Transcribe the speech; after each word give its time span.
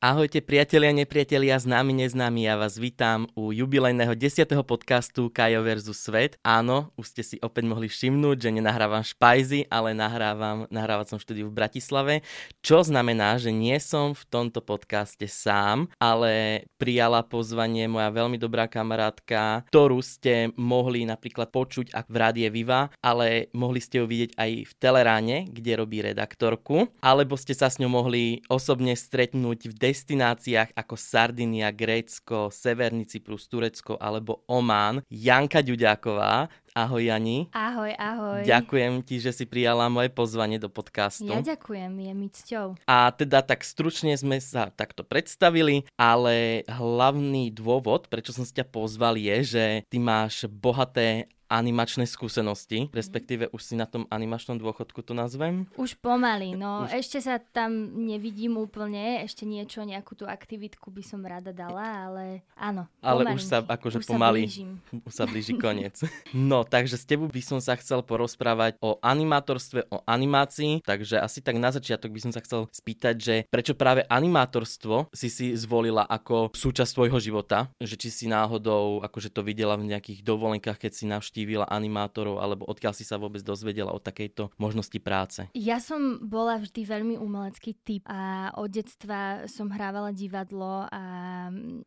Ahojte 0.00 0.40
priatelia, 0.40 0.96
nepriatelia, 0.96 1.60
známi, 1.60 1.92
neznámi, 1.92 2.48
ja 2.48 2.56
vás 2.56 2.80
vítam 2.80 3.28
u 3.36 3.52
jubilejného 3.52 4.16
10. 4.16 4.48
podcastu 4.64 5.28
Kajo 5.28 5.60
vs. 5.60 5.92
Svet. 5.92 6.32
Áno, 6.40 6.88
už 6.96 7.12
ste 7.12 7.20
si 7.20 7.36
opäť 7.44 7.68
mohli 7.68 7.84
všimnúť, 7.84 8.48
že 8.48 8.48
nenahrávam 8.48 9.04
špajzy, 9.04 9.68
ale 9.68 9.92
nahrávam, 9.92 10.64
nahrávať 10.72 11.12
som 11.12 11.18
štúdiu 11.20 11.52
v 11.52 11.56
Bratislave, 11.60 12.24
čo 12.64 12.80
znamená, 12.80 13.36
že 13.36 13.52
nie 13.52 13.76
som 13.76 14.16
v 14.16 14.24
tomto 14.24 14.64
podcaste 14.64 15.28
sám, 15.28 15.92
ale 16.00 16.64
prijala 16.80 17.20
pozvanie 17.20 17.84
moja 17.84 18.08
veľmi 18.08 18.40
dobrá 18.40 18.72
kamarátka, 18.72 19.68
ktorú 19.68 20.00
ste 20.00 20.48
mohli 20.56 21.04
napríklad 21.04 21.52
počuť 21.52 21.92
v 21.92 22.16
Rádie 22.16 22.48
Viva, 22.48 22.88
ale 23.04 23.52
mohli 23.52 23.84
ste 23.84 24.00
ju 24.00 24.08
vidieť 24.08 24.32
aj 24.32 24.50
v 24.64 24.72
Teleráne, 24.80 25.44
kde 25.44 25.76
robí 25.76 26.00
redaktorku, 26.00 26.88
alebo 27.04 27.36
ste 27.36 27.52
sa 27.52 27.68
s 27.68 27.76
ňou 27.76 27.92
mohli 28.00 28.40
osobne 28.48 28.96
stretnúť 28.96 29.68
v 29.68 29.89
destináciách 29.90 30.70
ako 30.78 30.94
Sardinia, 30.94 31.74
Grécko, 31.74 32.54
Severný 32.54 33.10
Cyprus, 33.10 33.50
Turecko 33.50 33.98
alebo 33.98 34.46
Oman. 34.46 35.02
Janka 35.10 35.58
Ďuďáková, 35.66 36.46
Ahoj 36.70 37.02
Jani. 37.02 37.50
Ahoj, 37.50 37.90
ahoj. 37.98 38.46
Ďakujem 38.46 39.02
ti, 39.02 39.18
že 39.18 39.34
si 39.34 39.42
prijala 39.42 39.90
moje 39.90 40.06
pozvanie 40.14 40.62
do 40.62 40.70
podcastu. 40.70 41.26
Ja 41.26 41.42
ďakujem, 41.42 41.90
je 41.98 42.12
mi 42.14 42.28
cťou. 42.30 42.78
A 42.86 43.10
teda 43.10 43.42
tak 43.42 43.66
stručne 43.66 44.14
sme 44.14 44.38
sa 44.38 44.70
takto 44.70 45.02
predstavili, 45.02 45.82
ale 45.98 46.62
hlavný 46.70 47.50
dôvod, 47.50 48.06
prečo 48.06 48.30
som 48.30 48.46
si 48.46 48.54
ťa 48.54 48.70
pozval 48.70 49.18
je, 49.18 49.36
že 49.42 49.64
ty 49.90 49.98
máš 49.98 50.46
bohaté 50.46 51.26
animačné 51.50 52.06
skúsenosti, 52.06 52.86
mhm. 52.86 52.94
respektíve 52.94 53.44
už 53.50 53.60
si 53.60 53.74
na 53.74 53.90
tom 53.90 54.06
animačnom 54.08 54.56
dôchodku 54.56 55.02
to 55.02 55.12
nazvem? 55.12 55.66
Už 55.74 55.98
pomaly, 55.98 56.54
no 56.54 56.86
už... 56.86 57.02
ešte 57.02 57.18
sa 57.18 57.42
tam 57.42 57.98
nevidím 58.06 58.56
úplne, 58.56 59.26
ešte 59.26 59.42
niečo, 59.42 59.82
nejakú 59.82 60.14
tú 60.14 60.30
aktivitku 60.30 60.94
by 60.94 61.02
som 61.02 61.20
rada 61.26 61.50
dala, 61.50 62.06
ale 62.06 62.24
áno. 62.54 62.86
Ale 63.02 63.26
už 63.34 63.42
sa 63.42 63.58
akože 63.60 64.00
už 64.00 64.06
pomaly, 64.06 64.46
sa 64.46 64.62
už 65.10 65.12
sa 65.12 65.24
blíži 65.26 65.58
koniec. 65.58 65.98
no, 66.30 66.62
takže 66.62 66.94
s 66.94 67.04
tebou 67.04 67.26
by 67.26 67.42
som 67.42 67.58
sa 67.58 67.74
chcel 67.74 68.06
porozprávať 68.06 68.78
o 68.78 69.02
animátorstve, 69.02 69.90
o 69.90 70.06
animácii, 70.06 70.86
takže 70.86 71.18
asi 71.18 71.42
tak 71.42 71.58
na 71.58 71.74
začiatok 71.74 72.14
by 72.14 72.20
som 72.22 72.32
sa 72.32 72.40
chcel 72.40 72.70
spýtať, 72.70 73.14
že 73.18 73.34
prečo 73.50 73.74
práve 73.74 74.06
animátorstvo 74.06 75.10
si 75.10 75.26
si 75.26 75.58
zvolila 75.58 76.06
ako 76.06 76.54
súčasť 76.54 76.90
svojho 76.94 77.18
života, 77.18 77.66
že 77.82 77.98
či 77.98 78.08
si 78.12 78.26
náhodou 78.30 79.02
akože 79.02 79.34
to 79.34 79.42
videla 79.42 79.74
v 79.74 79.90
nejakých 79.90 80.22
dovolenkách, 80.22 80.78
keď 80.78 80.92
si 80.94 81.04
navštívila 81.10 81.39
navštívila 81.40 81.72
animátorov, 81.72 82.36
alebo 82.36 82.68
odkiaľ 82.68 82.92
si 82.92 83.08
sa 83.08 83.16
vôbec 83.16 83.40
dozvedela 83.40 83.96
o 83.96 84.00
takejto 84.02 84.52
možnosti 84.60 84.98
práce? 85.00 85.48
Ja 85.56 85.80
som 85.80 86.20
bola 86.20 86.60
vždy 86.60 86.84
veľmi 86.84 87.16
umelecký 87.16 87.80
typ 87.80 88.04
a 88.04 88.52
od 88.60 88.68
detstva 88.68 89.48
som 89.48 89.72
hrávala 89.72 90.12
divadlo 90.12 90.84
a 90.84 91.02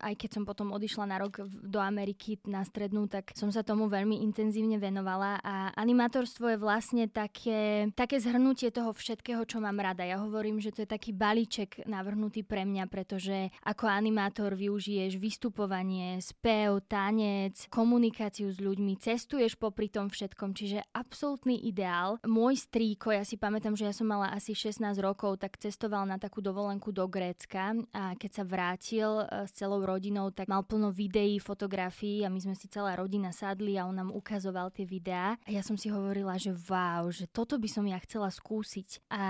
aj 0.02 0.14
keď 0.18 0.30
som 0.34 0.42
potom 0.42 0.74
odišla 0.74 1.06
na 1.06 1.22
rok 1.22 1.46
do 1.46 1.78
Ameriky 1.78 2.42
na 2.50 2.66
strednú, 2.66 3.06
tak 3.06 3.30
som 3.38 3.54
sa 3.54 3.62
tomu 3.62 3.86
veľmi 3.86 4.26
intenzívne 4.26 4.74
venovala 4.82 5.38
a 5.38 5.70
animátorstvo 5.78 6.50
je 6.50 6.58
vlastne 6.58 7.06
také, 7.06 7.94
také 7.94 8.18
zhrnutie 8.18 8.74
toho 8.74 8.90
všetkého, 8.90 9.46
čo 9.46 9.62
mám 9.62 9.78
rada. 9.78 10.02
Ja 10.02 10.18
hovorím, 10.18 10.58
že 10.58 10.74
to 10.74 10.82
je 10.82 10.90
taký 10.90 11.14
balíček 11.14 11.86
navrhnutý 11.86 12.42
pre 12.42 12.66
mňa, 12.66 12.90
pretože 12.90 13.54
ako 13.62 13.86
animátor 13.86 14.58
využiješ 14.58 15.14
vystupovanie, 15.22 16.18
spev, 16.18 16.82
tanec, 16.90 17.70
komunikáciu 17.70 18.50
s 18.50 18.58
ľuďmi, 18.58 18.98
cestuješ 18.98 19.43
cestuješ 19.44 19.60
popri 19.60 19.92
tom 19.92 20.08
všetkom, 20.08 20.56
čiže 20.56 20.80
absolútny 20.96 21.68
ideál. 21.68 22.16
Môj 22.24 22.64
strýko, 22.64 23.12
ja 23.12 23.28
si 23.28 23.36
pamätám, 23.36 23.76
že 23.76 23.84
ja 23.84 23.92
som 23.92 24.08
mala 24.08 24.32
asi 24.32 24.56
16 24.56 24.96
rokov, 25.04 25.36
tak 25.36 25.60
cestoval 25.60 26.08
na 26.08 26.16
takú 26.16 26.40
dovolenku 26.40 26.96
do 26.96 27.04
Grécka 27.04 27.76
a 27.92 28.16
keď 28.16 28.30
sa 28.32 28.44
vrátil 28.48 29.20
e, 29.20 29.44
s 29.44 29.52
celou 29.52 29.84
rodinou, 29.84 30.32
tak 30.32 30.48
mal 30.48 30.64
plno 30.64 30.88
videí, 30.96 31.36
fotografií 31.36 32.24
a 32.24 32.32
my 32.32 32.40
sme 32.40 32.56
si 32.56 32.72
celá 32.72 32.96
rodina 32.96 33.36
sadli 33.36 33.76
a 33.76 33.84
on 33.84 34.00
nám 34.00 34.16
ukazoval 34.16 34.72
tie 34.72 34.88
videá 34.88 35.36
a 35.44 35.48
ja 35.52 35.60
som 35.60 35.76
si 35.76 35.92
hovorila, 35.92 36.40
že 36.40 36.56
wow, 36.64 37.12
že 37.12 37.28
toto 37.28 37.60
by 37.60 37.68
som 37.68 37.84
ja 37.84 38.00
chcela 38.00 38.32
skúsiť. 38.32 39.12
A 39.12 39.22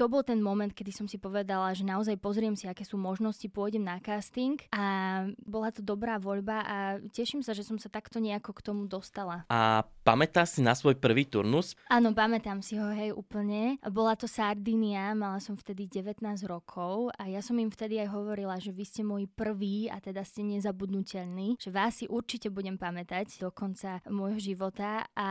to 0.00 0.08
bol 0.08 0.24
ten 0.24 0.40
moment, 0.40 0.72
kedy 0.72 0.96
som 0.96 1.04
si 1.04 1.20
povedala, 1.20 1.76
že 1.76 1.84
naozaj 1.84 2.16
pozriem 2.16 2.56
si, 2.56 2.64
aké 2.64 2.88
sú 2.88 2.96
možnosti, 2.96 3.44
pôjdem 3.52 3.84
na 3.84 4.00
casting 4.00 4.56
a 4.72 5.28
bola 5.44 5.68
to 5.68 5.84
dobrá 5.84 6.16
voľba 6.16 6.64
a 6.64 6.76
teším 7.12 7.44
sa, 7.44 7.52
že 7.52 7.68
som 7.68 7.76
sa 7.76 7.92
takto 7.92 8.16
nejako 8.16 8.56
k 8.56 8.64
tomu 8.64 8.88
dostala. 8.88 9.41
A 9.48 9.86
pamätáš 10.02 10.58
si 10.58 10.60
na 10.60 10.74
svoj 10.74 10.98
prvý 10.98 11.24
turnus? 11.26 11.78
Áno, 11.86 12.10
pamätám 12.10 12.58
si 12.60 12.74
ho, 12.74 12.90
hej, 12.90 13.14
úplne. 13.14 13.78
Bola 13.86 14.18
to 14.18 14.26
Sardinia, 14.26 15.14
mala 15.14 15.38
som 15.38 15.54
vtedy 15.54 15.86
19 15.86 16.22
rokov 16.50 17.14
a 17.14 17.30
ja 17.30 17.38
som 17.38 17.54
im 17.58 17.70
vtedy 17.70 18.02
aj 18.02 18.10
hovorila, 18.10 18.58
že 18.58 18.74
vy 18.74 18.84
ste 18.84 19.02
môj 19.06 19.30
prvý 19.30 19.86
a 19.88 20.02
teda 20.02 20.26
ste 20.26 20.42
nezabudnutelní, 20.42 21.56
že 21.62 21.70
vás 21.70 22.02
si 22.02 22.10
určite 22.10 22.50
budem 22.50 22.74
pamätať 22.74 23.38
do 23.38 23.54
konca 23.54 24.02
môjho 24.10 24.42
života 24.42 25.06
a 25.14 25.28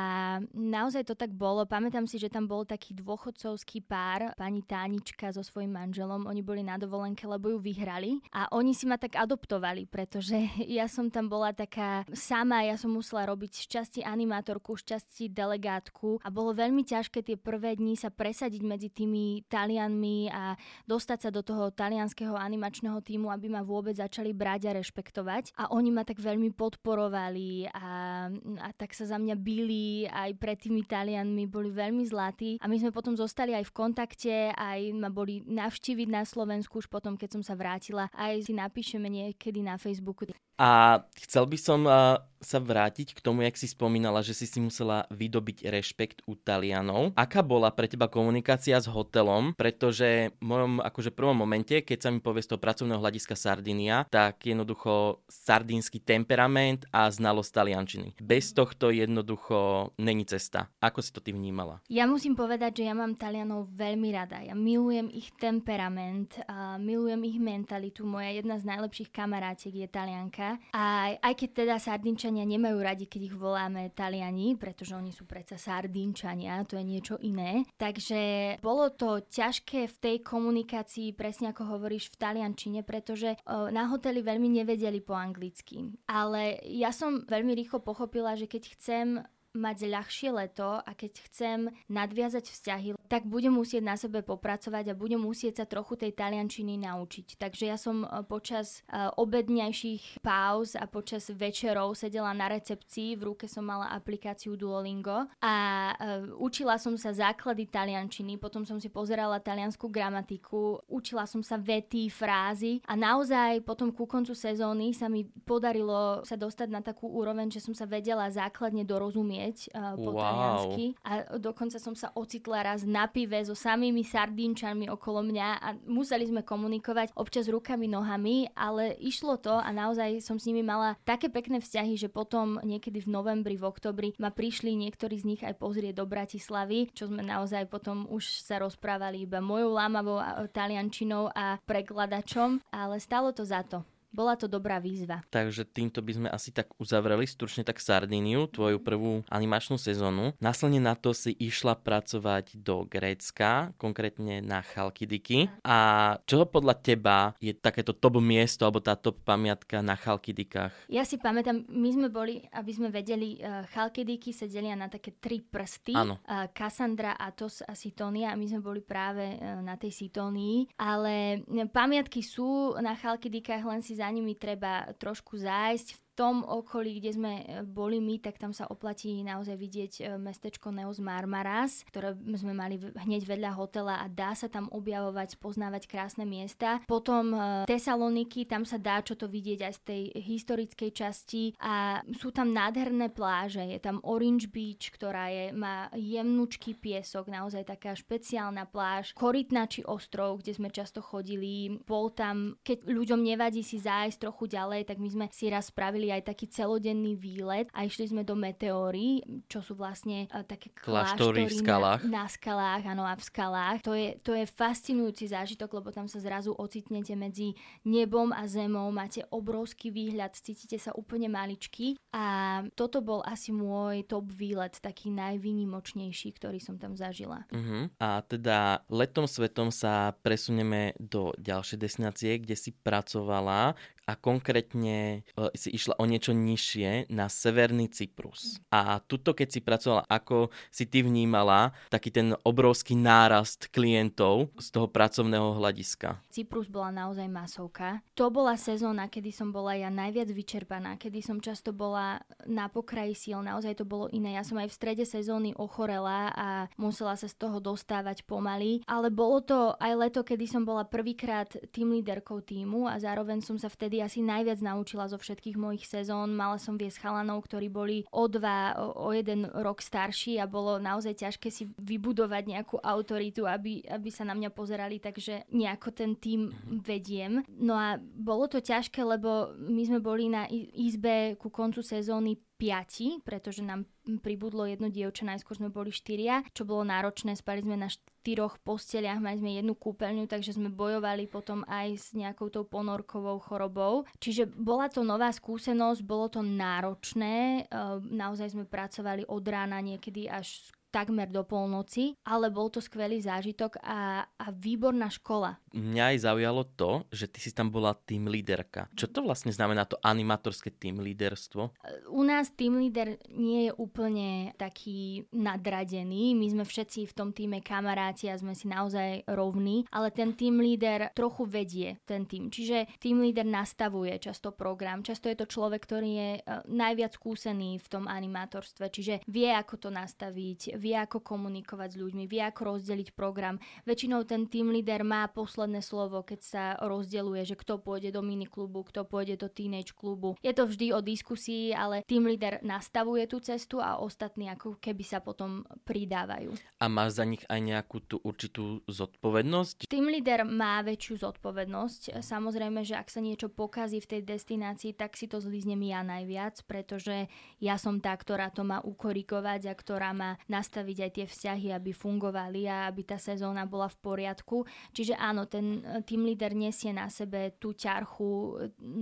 naozaj 0.56 1.04
to 1.12 1.16
tak 1.20 1.36
bolo. 1.36 1.68
Pamätám 1.68 2.08
si, 2.08 2.16
že 2.16 2.32
tam 2.32 2.48
bol 2.48 2.64
taký 2.64 2.96
dôchodcovský 2.96 3.84
pár, 3.84 4.32
pani 4.40 4.64
Tánička 4.64 5.36
so 5.36 5.44
svojím 5.44 5.76
manželom, 5.76 6.24
oni 6.24 6.40
boli 6.40 6.64
na 6.64 6.80
dovolenke, 6.80 7.28
lebo 7.28 7.52
ju 7.52 7.60
vyhrali 7.60 8.24
a 8.32 8.48
oni 8.56 8.72
si 8.72 8.88
ma 8.88 8.96
tak 8.96 9.20
adoptovali, 9.20 9.84
pretože 9.84 10.40
ja 10.80 10.88
som 10.88 11.12
tam 11.12 11.28
bola 11.28 11.52
taká 11.52 12.08
sama, 12.16 12.64
ja 12.64 12.80
som 12.80 12.96
musela 12.96 13.28
robiť 13.28 13.68
šťastie 13.68 14.01
šťastí 14.02 14.10
animátorku, 14.10 14.74
šťastí 14.74 15.26
delegátku 15.30 16.18
a 16.26 16.34
bolo 16.34 16.58
veľmi 16.58 16.82
ťažké 16.82 17.22
tie 17.22 17.38
prvé 17.38 17.78
dni 17.78 17.94
sa 17.94 18.10
presadiť 18.10 18.62
medzi 18.66 18.90
tými 18.90 19.46
Talianmi 19.46 20.34
a 20.34 20.58
dostať 20.90 21.20
sa 21.22 21.30
do 21.30 21.46
toho 21.46 21.70
talianského 21.70 22.34
animačného 22.34 22.98
týmu, 23.06 23.30
aby 23.30 23.54
ma 23.54 23.62
vôbec 23.62 23.94
začali 23.94 24.34
brať 24.34 24.74
a 24.74 24.76
rešpektovať. 24.82 25.54
A 25.62 25.70
oni 25.70 25.94
ma 25.94 26.02
tak 26.02 26.18
veľmi 26.18 26.50
podporovali 26.58 27.70
a, 27.70 28.28
a 28.58 28.70
tak 28.74 28.98
sa 28.98 29.06
za 29.06 29.18
mňa 29.22 29.36
byli 29.38 30.10
aj 30.10 30.32
pred 30.42 30.58
tými 30.58 30.82
Talianmi, 30.82 31.46
boli 31.46 31.70
veľmi 31.70 32.02
zlatí 32.10 32.58
a 32.58 32.66
my 32.66 32.76
sme 32.82 32.90
potom 32.90 33.14
zostali 33.14 33.54
aj 33.54 33.70
v 33.70 33.76
kontakte, 33.76 34.36
aj 34.58 34.80
ma 34.98 35.14
boli 35.14 35.46
navštíviť 35.46 36.08
na 36.10 36.26
Slovensku 36.26 36.82
už 36.82 36.90
potom, 36.90 37.14
keď 37.14 37.38
som 37.38 37.44
sa 37.46 37.54
vrátila, 37.54 38.10
aj 38.18 38.50
si 38.50 38.54
napíšeme 38.56 39.06
niekedy 39.06 39.62
na 39.62 39.78
Facebooku. 39.78 40.26
A 40.62 41.02
chcel 41.18 41.50
by 41.50 41.58
som 41.58 41.90
uh, 41.90 42.22
sa 42.41 42.57
vrátiť 42.59 43.13
k 43.16 43.24
tomu, 43.24 43.46
jak 43.46 43.56
si 43.56 43.69
spomínala, 43.69 44.25
že 44.25 44.34
si 44.34 44.50
si 44.50 44.59
musela 44.59 45.06
vydobiť 45.13 45.69
rešpekt 45.69 46.25
u 46.25 46.34
Talianov. 46.34 47.13
Aká 47.13 47.46
bola 47.46 47.69
pre 47.72 47.85
teba 47.85 48.09
komunikácia 48.09 48.75
s 48.81 48.90
hotelom? 48.90 49.53
Pretože 49.56 50.34
v 50.41 50.44
mojom 50.44 50.81
akože 50.81 51.13
prvom 51.13 51.38
momente, 51.38 51.79
keď 51.85 51.97
sa 52.02 52.09
mi 52.09 52.19
povie 52.19 52.41
z 52.41 52.52
toho 52.52 52.59
pracovného 52.59 53.00
hľadiska 53.00 53.38
Sardinia, 53.38 54.09
tak 54.09 54.41
jednoducho 54.44 55.22
sardínsky 55.29 56.02
temperament 56.02 56.90
a 56.90 57.07
znalosť 57.07 57.52
taliančiny. 57.53 58.07
Bez 58.18 58.58
tohto 58.58 58.90
jednoducho 58.90 59.91
není 60.02 60.25
cesta. 60.25 60.73
Ako 60.81 61.00
si 61.06 61.13
to 61.13 61.22
ty 61.22 61.31
vnímala? 61.31 61.79
Ja 61.88 62.09
musím 62.09 62.34
povedať, 62.34 62.81
že 62.81 62.90
ja 62.90 62.96
mám 62.97 63.13
Talianov 63.16 63.69
veľmi 63.72 64.09
rada. 64.09 64.41
Ja 64.41 64.58
milujem 64.58 65.13
ich 65.13 65.29
temperament, 65.38 66.34
a 66.50 66.81
milujem 66.81 67.22
ich 67.28 67.38
mentalitu. 67.38 68.03
Moja 68.08 68.34
jedna 68.34 68.58
z 68.58 68.66
najlepších 68.66 69.14
kamarátiek 69.14 69.76
je 69.76 69.87
Talianka 69.87 70.58
a 70.73 71.14
aj 71.22 71.34
keď 71.37 71.49
teda 71.64 71.76
Sardinčania 71.78 72.31
nemajú 72.40 72.80
radi, 72.80 73.12
keď 73.12 73.22
ich 73.28 73.36
voláme 73.36 73.92
Taliani, 73.92 74.56
pretože 74.56 74.96
oni 74.96 75.12
sú 75.12 75.28
predsa 75.28 75.60
Sardinčania, 75.60 76.64
to 76.64 76.80
je 76.80 76.88
niečo 76.88 77.20
iné. 77.20 77.68
Takže 77.76 78.56
bolo 78.64 78.88
to 78.96 79.20
ťažké 79.28 79.92
v 79.92 79.98
tej 80.00 80.18
komunikácii, 80.24 81.12
presne 81.12 81.52
ako 81.52 81.76
hovoríš, 81.76 82.16
v 82.16 82.20
taliančine, 82.24 82.88
pretože 82.88 83.36
na 83.48 83.92
hoteli 83.92 84.24
veľmi 84.24 84.48
nevedeli 84.64 85.04
po 85.04 85.12
anglicky. 85.12 85.92
Ale 86.08 86.64
ja 86.64 86.96
som 86.96 87.28
veľmi 87.28 87.52
rýchlo 87.52 87.84
pochopila, 87.84 88.40
že 88.40 88.48
keď 88.48 88.64
chcem 88.80 89.08
mať 89.52 89.78
ľahšie 89.92 90.30
leto 90.32 90.80
a 90.80 90.92
keď 90.96 91.12
chcem 91.28 91.59
nadviazať 91.92 92.46
vzťahy, 92.48 92.90
tak 93.12 93.28
budem 93.28 93.52
musieť 93.52 93.84
na 93.84 94.00
sebe 94.00 94.24
popracovať 94.24 94.88
a 94.88 94.96
budem 94.96 95.20
musieť 95.20 95.64
sa 95.64 95.66
trochu 95.68 96.00
tej 96.00 96.16
taliančiny 96.16 96.80
naučiť. 96.80 97.36
Takže 97.36 97.68
ja 97.68 97.76
som 97.76 98.08
e, 98.08 98.24
počas 98.24 98.80
e, 98.88 99.12
obedňajších 99.20 100.24
pauz 100.24 100.80
a 100.80 100.88
počas 100.88 101.28
večerov 101.28 102.00
sedela 102.00 102.32
na 102.32 102.48
recepcii, 102.48 103.20
v 103.20 103.36
ruke 103.36 103.46
som 103.52 103.68
mala 103.68 103.92
aplikáciu 103.92 104.56
Duolingo 104.56 105.28
a 105.44 105.56
e, 105.92 106.32
učila 106.40 106.80
som 106.80 106.96
sa 106.96 107.12
základy 107.12 107.68
taliančiny, 107.68 108.40
potom 108.40 108.64
som 108.64 108.80
si 108.80 108.88
pozerala 108.88 109.44
taliansku 109.44 109.92
gramatiku, 109.92 110.80
učila 110.88 111.28
som 111.28 111.44
sa 111.44 111.59
vety, 111.59 112.08
frázy 112.08 112.80
a 112.88 112.96
naozaj 112.96 113.68
potom 113.68 113.92
ku 113.92 114.08
koncu 114.08 114.32
sezóny 114.32 114.96
sa 114.96 115.12
mi 115.12 115.28
podarilo 115.44 116.24
sa 116.24 116.40
dostať 116.40 116.68
na 116.72 116.80
takú 116.80 117.12
úroveň, 117.12 117.52
že 117.52 117.59
som 117.59 117.76
sa 117.76 117.84
vedela 117.84 118.32
základne 118.32 118.88
dorozumieť 118.88 119.41
uh, 119.73 119.97
po 119.97 120.11
wow. 120.14 120.22
taliansky 120.22 120.85
a 121.02 121.11
dokonca 121.41 121.78
som 121.82 121.97
sa 121.97 122.14
ocitla 122.14 122.73
raz 122.73 122.85
na 122.85 123.09
pive 123.09 123.40
so 123.41 123.58
samými 123.58 124.05
sardínčanmi 124.05 124.88
okolo 124.91 125.26
mňa 125.26 125.47
a 125.58 125.67
museli 125.88 126.28
sme 126.28 126.46
komunikovať 126.46 127.16
občas 127.17 127.49
rukami, 127.49 127.90
nohami, 127.90 128.52
ale 128.53 128.93
išlo 129.02 129.40
to 129.41 129.55
a 129.58 129.70
naozaj 129.72 130.22
som 130.22 130.38
s 130.38 130.47
nimi 130.47 130.61
mala 130.61 130.99
také 131.08 131.28
pekné 131.32 131.64
vzťahy, 131.64 131.97
že 131.97 132.11
potom 132.11 132.61
niekedy 132.61 133.02
v 133.02 133.11
novembri, 133.11 133.55
v 133.58 133.67
oktobri 133.67 134.09
ma 134.22 134.29
prišli 134.29 134.73
niektorí 134.78 135.17
z 135.17 135.28
nich 135.28 135.41
aj 135.41 135.58
pozrieť 135.58 135.97
do 135.97 136.05
Bratislavy, 136.05 136.94
čo 136.94 137.08
sme 137.09 137.23
naozaj 137.26 137.67
potom 137.72 138.05
už 138.11 138.44
sa 138.44 138.61
rozprávali 138.61 139.26
iba 139.26 139.40
mojou 139.40 139.73
lámavou 139.78 140.20
taliančinou 140.52 141.32
a 141.32 141.58
prekladačom, 141.64 142.59
ale 142.73 142.99
stalo 142.99 143.32
to 143.32 143.47
za 143.47 143.64
to. 143.64 143.82
Bola 144.11 144.35
to 144.35 144.52
dobrá 144.52 144.84
výzva. 144.84 145.23
Takže 145.31 145.63
týmto 145.63 146.03
by 146.03 146.11
sme 146.11 146.28
asi 146.28 146.52
tak 146.52 146.75
uzavreli 146.75 147.23
stručne 147.23 147.63
tak 147.63 147.79
Sardíniu, 147.79 148.52
tvoju 148.52 148.84
prvú 148.84 149.23
animačnú 149.31 149.79
sezónu. 149.79 150.35
Následne 150.43 150.84
na 150.84 150.99
to 150.99 151.16
si 151.16 151.31
išla 151.31 151.79
pracovať 151.79 152.59
do 152.59 152.84
Grécka, 152.84 153.72
konkrétne 153.79 154.43
na 154.43 154.59
Chalkidiky. 154.59 155.47
A 155.63 155.79
čo 156.28 156.43
podľa 156.43 156.75
teba 156.84 157.31
je 157.40 157.55
takéto 157.55 157.96
top 157.96 158.19
miesto 158.19 158.67
alebo 158.67 158.84
tá 158.84 158.99
top 158.99 159.23
pamiatka 159.23 159.79
na 159.79 159.96
Chalkidikách? 159.96 160.91
Ja 160.91 161.08
si 161.08 161.16
pamätám, 161.16 161.63
my 161.72 161.90
sme 161.96 162.08
boli, 162.11 162.43
aby 162.52 162.72
sme 162.75 162.91
vedeli, 162.91 163.40
uh, 163.40 163.63
Chalkidiky 163.72 164.35
sa 164.35 164.43
delia 164.43 164.75
na 164.75 164.91
také 164.91 165.16
tri 165.16 165.40
prsty. 165.40 165.96
Áno. 165.96 166.19
Uh, 166.28 166.52
Cassandra, 166.52 167.16
Atos 167.16 167.63
a 167.63 167.72
Sitónia 167.79 168.35
a 168.35 168.35
my 168.35 168.43
sme 168.43 168.59
boli 168.59 168.84
práve 168.84 169.40
uh, 169.40 169.63
na 169.63 169.79
tej 169.79 169.96
Sitónii. 169.96 170.75
Ale 170.75 171.47
pamiatky 171.72 172.19
sú 172.19 172.75
na 172.84 172.91
Chalkidikách, 172.99 173.63
len 173.63 173.79
si 173.79 174.01
za 174.02 174.09
nimi 174.09 174.34
treba 174.34 174.90
trošku 174.98 175.38
zájsť 175.38 176.10
tom 176.22 176.46
okolí, 176.46 177.02
kde 177.02 177.18
sme 177.18 177.34
e, 177.41 177.66
boli 177.66 177.97
my, 177.97 178.22
tak 178.22 178.38
tam 178.38 178.53
sa 178.53 178.70
oplatí 178.70 179.26
naozaj 179.26 179.58
vidieť 179.58 179.91
e, 179.97 180.02
mestečko 180.22 180.70
Neos 180.70 181.02
Marmaras, 181.02 181.82
ktoré 181.90 182.14
sme 182.38 182.53
mali 182.53 182.78
hneď 182.78 183.26
vedľa 183.26 183.52
hotela 183.58 183.97
a 183.97 184.06
dá 184.06 184.38
sa 184.38 184.46
tam 184.46 184.70
objavovať, 184.70 185.34
spoznávať 185.34 185.90
krásne 185.90 186.29
miesta. 186.29 186.78
Potom 186.85 187.34
e, 187.34 187.66
Tesaloniky, 187.66 188.46
tam 188.46 188.70
sa 188.70 188.78
dá 188.78 189.02
čo 189.02 189.18
to 189.18 189.26
vidieť 189.26 189.66
aj 189.66 189.73
z 189.73 189.82
tej 189.82 190.02
historickej 190.14 190.91
časti 190.94 191.44
a 191.58 192.06
sú 192.14 192.29
tam 192.29 192.53
nádherné 192.53 193.09
pláže. 193.09 193.66
Je 193.66 193.82
tam 193.82 193.97
Orange 194.06 194.46
Beach, 194.46 194.94
ktorá 194.94 195.34
je, 195.34 195.50
má 195.58 195.90
jemnúčky 195.97 196.78
piesok, 196.78 197.34
naozaj 197.34 197.66
taká 197.66 197.97
špeciálna 197.97 198.70
pláž. 198.70 199.18
Korytnačí 199.18 199.82
ostrov, 199.90 200.46
kde 200.46 200.53
sme 200.53 200.70
často 200.70 201.02
chodili. 201.02 201.82
Bol 201.82 202.14
tam, 202.14 202.62
keď 202.62 202.85
ľuďom 202.85 203.26
nevadí 203.26 203.66
si 203.66 203.82
zájsť 203.82 204.29
trochu 204.29 204.53
ďalej, 204.53 204.85
tak 204.85 205.02
my 205.02 205.09
sme 205.09 205.26
si 205.34 205.50
raz 205.50 205.73
spravili 205.73 206.10
aj 206.11 206.23
taký 206.28 206.46
celodenný 206.52 207.16
výlet 207.16 207.72
a 207.72 207.87
išli 207.87 208.11
sme 208.11 208.22
do 208.28 208.35
meteóry, 208.35 209.23
čo 209.47 209.63
sú 209.63 209.73
vlastne 209.73 210.28
uh, 210.31 210.43
také 210.43 210.69
kláštory, 210.75 211.47
v 211.47 211.55
skalách. 211.63 212.02
Na, 212.05 212.23
na 212.23 212.25
skalách, 212.28 212.84
áno, 212.85 213.03
a 213.08 213.16
v 213.16 213.23
skalách. 213.23 213.78
To 213.87 213.96
je, 213.96 214.19
to 214.22 214.35
je 214.35 214.46
fascinujúci 214.46 215.31
zážitok, 215.31 215.81
lebo 215.81 215.90
tam 215.96 216.05
sa 216.11 216.19
zrazu 216.19 216.52
ocitnete 216.53 217.16
medzi 217.16 217.55
nebom 217.87 218.35
a 218.35 218.43
zemou, 218.46 218.91
máte 218.91 219.23
obrovský 219.31 219.90
výhľad, 219.90 220.35
cítite 220.35 220.78
sa 220.78 220.91
úplne 220.93 221.31
maličky 221.31 221.96
a 222.11 222.59
toto 222.75 222.99
bol 222.99 223.23
asi 223.23 223.55
môj 223.55 224.03
top 224.05 224.28
výlet, 224.29 224.75
taký 224.84 225.13
najvýnimočnejší, 225.16 226.35
ktorý 226.35 226.59
som 226.59 226.75
tam 226.75 226.97
zažila. 226.99 227.47
Uh-huh. 227.53 227.87
A 228.02 228.19
teda 228.25 228.84
letom 228.91 229.25
svetom 229.29 229.72
sa 229.72 230.11
presuneme 230.19 230.97
do 230.99 231.31
ďalšej 231.40 231.78
destinácie, 231.79 232.31
kde 232.41 232.55
si 232.58 232.72
pracovala 232.75 233.73
a 234.06 234.14
konkrétne 234.18 235.22
uh, 235.38 235.50
si 235.53 235.72
išla 235.74 235.98
o 236.02 236.06
niečo 236.09 236.34
nižšie 236.34 237.12
na 237.14 237.30
Severný 237.30 237.92
Cyprus. 237.92 238.58
A 238.74 239.00
tuto, 239.03 239.32
keď 239.38 239.48
si 239.52 239.59
pracovala, 239.62 240.08
ako 240.09 240.50
si 240.74 240.88
ty 240.90 241.06
vnímala 241.06 241.76
taký 241.92 242.09
ten 242.09 242.34
obrovský 242.42 242.98
nárast 242.98 243.70
klientov 243.70 244.50
z 244.58 244.68
toho 244.74 244.88
pracovného 244.90 245.58
hľadiska? 245.59 246.20
Cyprus 246.32 246.72
bola 246.72 246.90
naozaj 246.92 247.28
masovka. 247.28 248.02
To 248.18 248.32
bola 248.34 248.56
sezóna, 248.56 249.12
kedy 249.12 249.30
som 249.36 249.53
bola 249.53 249.78
ja 249.78 249.92
najviac 249.92 250.32
vyčerpaná, 250.32 250.96
kedy 250.96 251.20
som 251.20 251.38
často 251.44 251.76
bola 251.76 252.24
na 252.47 252.72
pokraji 252.72 253.14
síl, 253.14 253.40
naozaj 253.44 253.82
to 253.82 253.86
bolo 253.86 254.08
iné. 254.16 254.40
Ja 254.40 254.44
som 254.47 254.56
aj 254.58 254.72
v 254.72 254.78
strede 254.78 255.04
sezóny 255.04 255.52
ochorela 255.59 256.32
a 256.32 256.48
musela 256.80 257.20
sa 257.20 257.27
z 257.27 257.36
toho 257.36 257.60
dostávať 257.60 258.24
pomaly, 258.24 258.82
ale 258.88 259.12
bolo 259.12 259.44
to 259.44 259.60
aj 259.77 259.94
leto, 259.98 260.22
kedy 260.24 260.48
som 260.48 260.63
bola 260.63 260.88
prvýkrát 260.88 261.51
tým 261.75 262.00
líderkou 262.00 262.39
týmu 262.39 262.88
a 262.88 262.96
zároveň 262.96 263.44
som 263.44 263.60
sa 263.60 263.68
vtedy 263.68 263.90
vtedy 263.91 264.08
asi 264.08 264.24
najviac 264.24 264.63
naučila 264.63 265.12
zo 265.12 265.20
všetkých 265.20 265.60
mojich 265.60 265.84
sezón. 265.84 266.32
Mala 266.32 266.55
som 266.55 266.79
viesť 266.79 267.03
chalanov, 267.03 267.43
ktorí 267.43 267.67
boli 267.67 268.08
o 268.08 268.24
dva, 268.32 268.72
o, 268.79 269.12
jeden 269.12 269.51
rok 269.51 269.84
starší 269.84 270.39
a 270.39 270.48
bolo 270.48 270.79
naozaj 270.79 271.20
ťažké 271.20 271.51
si 271.51 271.67
vybudovať 271.75 272.55
nejakú 272.55 272.79
autoritu, 272.79 273.43
aby, 273.43 273.84
aby 273.84 274.08
sa 274.08 274.24
na 274.24 274.32
mňa 274.32 274.48
pozerali, 274.55 275.03
takže 275.03 275.43
nejako 275.51 275.91
ten 275.91 276.15
tým 276.15 276.55
mhm. 276.55 276.79
vediem. 276.79 277.32
No 277.51 277.75
a 277.75 278.00
bolo 278.00 278.48
to 278.48 278.63
ťažké, 278.63 279.03
lebo 279.03 279.51
my 279.60 279.84
sme 279.84 280.00
boli 280.00 280.32
na 280.32 280.48
izbe 280.72 281.36
ku 281.36 281.51
koncu 281.51 281.84
sezóny 281.84 282.39
piati, 282.62 283.17
pretože 283.25 283.65
nám 283.65 283.89
pribudlo 284.22 284.69
jedno 284.69 284.93
dievča, 284.93 285.25
najskôr 285.25 285.58
sme 285.58 285.74
boli 285.74 285.89
štyria, 285.89 286.46
čo 286.53 286.62
bolo 286.62 286.86
náročné, 286.86 287.34
spali 287.34 287.65
sme 287.65 287.74
na 287.74 287.89
štyroch 287.89 288.62
posteliach, 288.62 289.17
mali 289.17 289.41
sme 289.41 289.58
jednu 289.58 289.74
kúpeľňu, 289.74 290.29
takže 290.29 290.62
sme 290.62 290.69
bojovali 290.69 291.25
potom 291.25 291.65
aj 291.65 291.88
s 291.98 292.08
nejakou 292.13 292.53
tou 292.53 292.62
ponorkovou 292.62 293.41
chorobou. 293.41 294.05
Čiže 294.22 294.46
bola 294.46 294.93
to 294.93 295.01
nová 295.01 295.34
skúsenosť, 295.34 296.05
bolo 296.05 296.29
to 296.29 296.46
náročné, 296.46 297.65
ehm, 297.65 298.05
naozaj 298.13 298.53
sme 298.53 298.69
pracovali 298.69 299.25
od 299.25 299.41
rána 299.41 299.81
niekedy 299.81 300.29
až 300.29 300.69
takmer 300.91 301.32
do 301.32 301.48
polnoci, 301.48 302.13
ale 302.27 302.51
bol 302.51 302.67
to 302.67 302.84
skvelý 302.84 303.24
zážitok 303.24 303.79
a, 303.82 304.27
a 304.27 304.46
výborná 304.51 305.08
škola. 305.08 305.58
Mňa 305.72 306.03
aj 306.13 306.17
zaujalo 306.27 306.63
to, 306.75 307.08
že 307.10 307.32
ty 307.32 307.39
si 307.39 307.55
tam 307.55 307.72
bola 307.72 307.96
tým 307.96 308.27
líderka. 308.27 308.91
Čo 308.91 309.08
to 309.08 309.24
vlastne 309.24 309.55
znamená 309.55 309.88
to 309.88 309.96
animatorské 310.03 310.75
tým 310.75 311.00
líderstvo? 311.00 311.72
U 312.12 312.22
nás 312.27 312.51
tým 312.51 312.84
líder 312.84 313.15
nie 313.32 313.70
je 313.70 313.72
úplne 313.79 314.51
taký 314.60 315.24
nadradený. 315.32 316.36
My 316.36 316.48
sme 316.51 316.63
všetci 316.67 317.08
v 317.08 317.15
tom 317.15 317.32
týme 317.32 317.63
kamaráti 317.63 318.27
a 318.27 318.36
sme 318.36 318.51
si 318.51 318.67
naozaj 318.67 319.24
rovní, 319.32 319.88
ale 319.96 320.12
ten 320.12 320.36
tým 320.36 320.60
líder 320.60 321.15
trochu 321.15 321.48
vedie 321.48 322.03
ten 322.03 322.27
tým. 322.27 322.51
Čiže 322.51 323.00
tým 323.00 323.24
líder 323.24 323.48
nastavuje 323.48 324.20
často 324.20 324.51
program. 324.51 325.08
Často 325.08 325.32
je 325.32 325.39
to 325.39 325.48
človek, 325.48 325.88
ktorý 325.88 326.12
je 326.12 326.32
e, 326.38 326.42
najviac 326.68 327.16
skúsený 327.16 327.80
v 327.80 327.88
tom 327.88 328.06
animátorstve, 328.12 328.92
čiže 328.92 329.16
vie, 329.32 329.48
ako 329.48 329.88
to 329.88 329.89
nastaviť, 329.94 330.81
vie 330.82 330.98
ako 330.98 331.22
komunikovať 331.22 331.94
s 331.94 331.98
ľuďmi, 332.02 332.26
vie 332.26 332.42
ako 332.42 332.74
rozdeliť 332.74 333.14
program. 333.14 333.62
Väčšinou 333.86 334.26
ten 334.26 334.50
team 334.50 334.74
leader 334.74 335.06
má 335.06 335.30
posledné 335.30 335.86
slovo, 335.86 336.26
keď 336.26 336.40
sa 336.42 336.64
rozdeluje, 336.82 337.46
že 337.46 337.54
kto 337.54 337.78
pôjde 337.78 338.10
do 338.10 338.26
miniklubu, 338.26 338.82
kto 338.90 339.06
pôjde 339.06 339.38
do 339.38 339.46
teenage 339.46 339.94
klubu. 339.94 340.34
Je 340.42 340.50
to 340.58 340.66
vždy 340.66 340.90
o 340.98 341.06
diskusii, 341.06 341.78
ale 341.78 342.02
team 342.10 342.26
leader 342.26 342.58
nastavuje 342.66 343.30
tú 343.30 343.38
cestu 343.38 343.78
a 343.78 344.02
ostatní 344.02 344.50
ako 344.50 344.82
keby 344.82 345.04
sa 345.06 345.22
potom 345.22 345.62
pridávajú. 345.86 346.58
A 346.82 346.90
máš 346.90 347.22
za 347.22 347.30
nich 347.30 347.46
aj 347.46 347.60
nejakú 347.62 348.02
tú 348.02 348.18
určitú 348.26 348.82
zodpovednosť? 348.90 349.86
Team 349.86 350.10
leader 350.10 350.42
má 350.48 350.82
väčšiu 350.82 351.22
zodpovednosť. 351.22 352.18
Samozrejme, 352.26 352.82
že 352.82 352.98
ak 352.98 353.14
sa 353.14 353.22
niečo 353.22 353.52
pokazí 353.52 354.02
v 354.02 354.18
tej 354.18 354.22
destinácii, 354.26 354.98
tak 354.98 355.14
si 355.20 355.30
to 355.30 355.38
zlíznem 355.38 355.84
ja 355.86 356.02
najviac, 356.02 356.64
pretože 356.66 357.28
ja 357.60 357.76
som 357.76 358.00
tá, 358.00 358.16
ktorá 358.16 358.50
to 358.50 358.64
má 358.64 358.80
ukorigovať 358.82 359.68
a 359.68 359.74
ktorá 359.76 360.16
má 360.16 360.40
nastaviť 360.48 360.71
nastaviť 360.72 360.98
aj 361.04 361.12
tie 361.12 361.25
vzťahy, 361.28 361.68
aby 361.75 361.92
fungovali 361.92 362.63
a 362.72 362.88
aby 362.88 363.04
tá 363.04 363.20
sezóna 363.20 363.68
bola 363.68 363.92
v 363.92 364.00
poriadku. 364.00 364.63
Čiže 364.96 365.20
áno, 365.20 365.44
ten 365.51 365.84
e, 365.84 366.00
tým 366.08 366.24
líder 366.24 366.56
nesie 366.56 366.96
na 366.96 367.12
sebe 367.12 367.60
tú 367.60 367.75
ťarchu 367.75 368.32
e, 368.32 368.51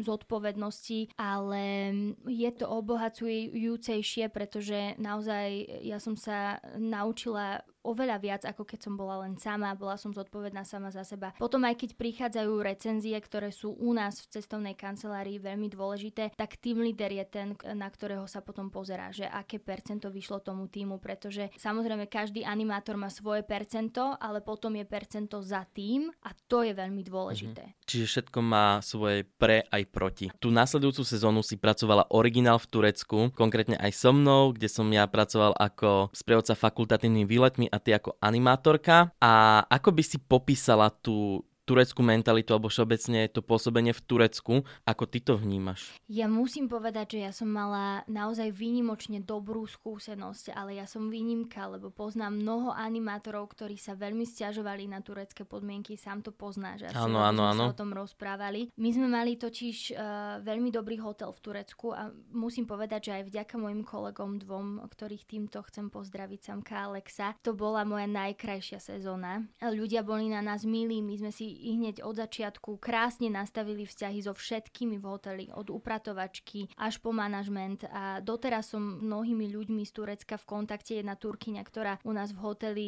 zodpovednosti, 0.01 1.13
ale 1.21 1.93
je 2.25 2.51
to 2.57 2.65
obohacujúcejšie, 2.65 4.33
pretože 4.33 4.97
naozaj 4.97 5.85
ja 5.85 6.01
som 6.01 6.17
sa 6.17 6.57
naučila 6.73 7.61
oveľa 7.83 8.17
viac, 8.19 8.41
ako 8.43 8.67
keď 8.67 8.79
som 8.89 8.93
bola 8.99 9.23
len 9.23 9.39
sama, 9.39 9.71
bola 9.77 9.95
som 9.95 10.11
zodpovedná 10.11 10.67
sama 10.67 10.91
za 10.91 11.07
seba. 11.07 11.31
Potom 11.39 11.63
aj 11.63 11.79
keď 11.79 11.89
prichádzajú 11.95 12.53
recenzie, 12.59 13.15
ktoré 13.19 13.49
sú 13.55 13.73
u 13.75 13.95
nás 13.95 14.19
v 14.19 14.39
cestovnej 14.39 14.75
kancelárii 14.75 15.39
veľmi 15.39 15.71
dôležité, 15.71 16.35
tak 16.35 16.59
tým 16.59 16.83
líder 16.83 17.15
je 17.23 17.25
ten, 17.25 17.47
na 17.75 17.87
ktorého 17.87 18.27
sa 18.27 18.43
potom 18.43 18.67
pozerá, 18.67 19.09
že 19.15 19.25
aké 19.25 19.57
percento 19.57 20.11
vyšlo 20.11 20.43
tomu 20.43 20.67
týmu, 20.67 20.99
pretože 20.99 21.49
samozrejme 21.55 22.11
každý 22.11 22.43
animátor 22.43 22.99
má 22.99 23.07
svoje 23.07 23.47
percento, 23.47 24.17
ale 24.19 24.43
potom 24.43 24.75
je 24.75 24.85
percento 24.85 25.39
za 25.39 25.63
tým 25.63 26.11
a 26.27 26.35
to 26.47 26.67
je 26.67 26.75
veľmi 26.75 27.01
dôležité. 27.05 27.63
Mhm. 27.63 27.75
Čiže 27.87 28.05
všetko 28.05 28.39
má 28.43 28.83
svoje 28.83 29.23
pre 29.25 29.63
aj 29.71 29.83
proti. 29.89 30.25
Tú 30.37 30.51
následujúcu 30.51 31.01
sezónu 31.07 31.41
si 31.41 31.55
pracovala 31.55 32.11
originál 32.11 32.59
v 32.59 32.69
Turecku, 32.69 33.31
konkrétne 33.33 33.79
aj 33.79 33.91
so 33.95 34.11
mnou, 34.11 34.51
kde 34.53 34.67
som 34.69 34.85
ja 34.91 35.07
pracoval 35.07 35.55
ako 35.57 36.11
sprievodca 36.13 36.53
fakultatívnymi 36.53 37.25
výletmi 37.25 37.65
a 37.69 37.77
ty 37.79 37.95
ako 37.95 38.17
animátorka. 38.19 39.13
A 39.21 39.63
ako 39.69 39.89
by 39.95 40.03
si 40.03 40.17
popísala 40.19 40.89
tú 40.89 41.45
tureckú 41.69 42.01
mentalitu 42.01 42.57
alebo 42.57 42.73
všeobecne 42.73 43.29
to 43.29 43.45
pôsobenie 43.45 43.93
v 43.93 44.01
Turecku. 44.01 44.53
Ako 44.89 45.05
ty 45.05 45.21
to 45.21 45.37
vnímaš? 45.37 45.93
Ja 46.09 46.25
musím 46.25 46.65
povedať, 46.65 47.13
že 47.13 47.29
ja 47.29 47.31
som 47.35 47.45
mala 47.45 48.01
naozaj 48.09 48.49
výnimočne 48.49 49.21
dobrú 49.21 49.69
skúsenosť, 49.69 50.57
ale 50.57 50.81
ja 50.81 50.89
som 50.89 51.13
výnimka, 51.13 51.69
lebo 51.69 51.93
poznám 51.93 52.41
mnoho 52.41 52.73
animátorov, 52.73 53.53
ktorí 53.53 53.77
sa 53.77 53.93
veľmi 53.93 54.25
stiažovali 54.25 54.89
na 54.89 55.05
turecké 55.05 55.45
podmienky, 55.45 55.93
sám 55.93 56.25
to 56.25 56.33
poznáš. 56.33 56.89
Áno, 56.97 57.21
áno, 57.21 57.45
áno. 57.45 57.69
o 57.69 57.77
tom 57.77 57.93
rozprávali. 57.93 58.73
My 58.81 58.89
sme 58.89 59.05
mali 59.05 59.37
totiž 59.37 59.93
uh, 59.93 60.41
veľmi 60.41 60.73
dobrý 60.73 60.97
hotel 60.97 61.29
v 61.29 61.39
Turecku 61.45 61.93
a 61.93 62.09
musím 62.33 62.65
povedať, 62.65 63.13
že 63.13 63.21
aj 63.21 63.23
vďaka 63.29 63.55
mojim 63.61 63.85
kolegom 63.85 64.41
dvom, 64.41 64.81
ktorých 64.89 65.27
týmto 65.29 65.61
chcem 65.69 65.93
pozdraviť, 65.93 66.39
Samka 66.49 66.89
Alexa, 66.89 67.37
to 67.45 67.53
bola 67.53 67.85
moja 67.85 68.09
najkrajšia 68.09 68.79
sezóna. 68.81 69.45
Ľudia 69.61 70.01
boli 70.01 70.31
na 70.31 70.41
nás 70.41 70.65
milí, 70.65 71.03
my 71.03 71.19
sme 71.19 71.29
si 71.35 71.58
i 71.59 71.75
hneď 71.75 72.07
od 72.07 72.15
začiatku 72.15 72.79
krásne 72.79 73.27
nastavili 73.27 73.83
vzťahy 73.83 74.23
so 74.23 74.31
všetkými 74.31 74.95
v 74.95 75.05
hoteli, 75.05 75.45
od 75.51 75.67
upratovačky 75.67 76.71
až 76.79 77.03
po 77.03 77.11
manažment 77.11 77.83
a 77.91 78.23
doteraz 78.23 78.71
som 78.71 78.81
mnohými 78.81 79.51
ľuďmi 79.51 79.83
z 79.83 79.91
Turecka 79.91 80.39
v 80.39 80.45
kontakte. 80.47 80.95
Jedna 80.95 81.19
Turkyňa, 81.19 81.63
ktorá 81.65 81.93
u 82.05 82.13
nás 82.13 82.31
v 82.31 82.39
hoteli 82.39 82.87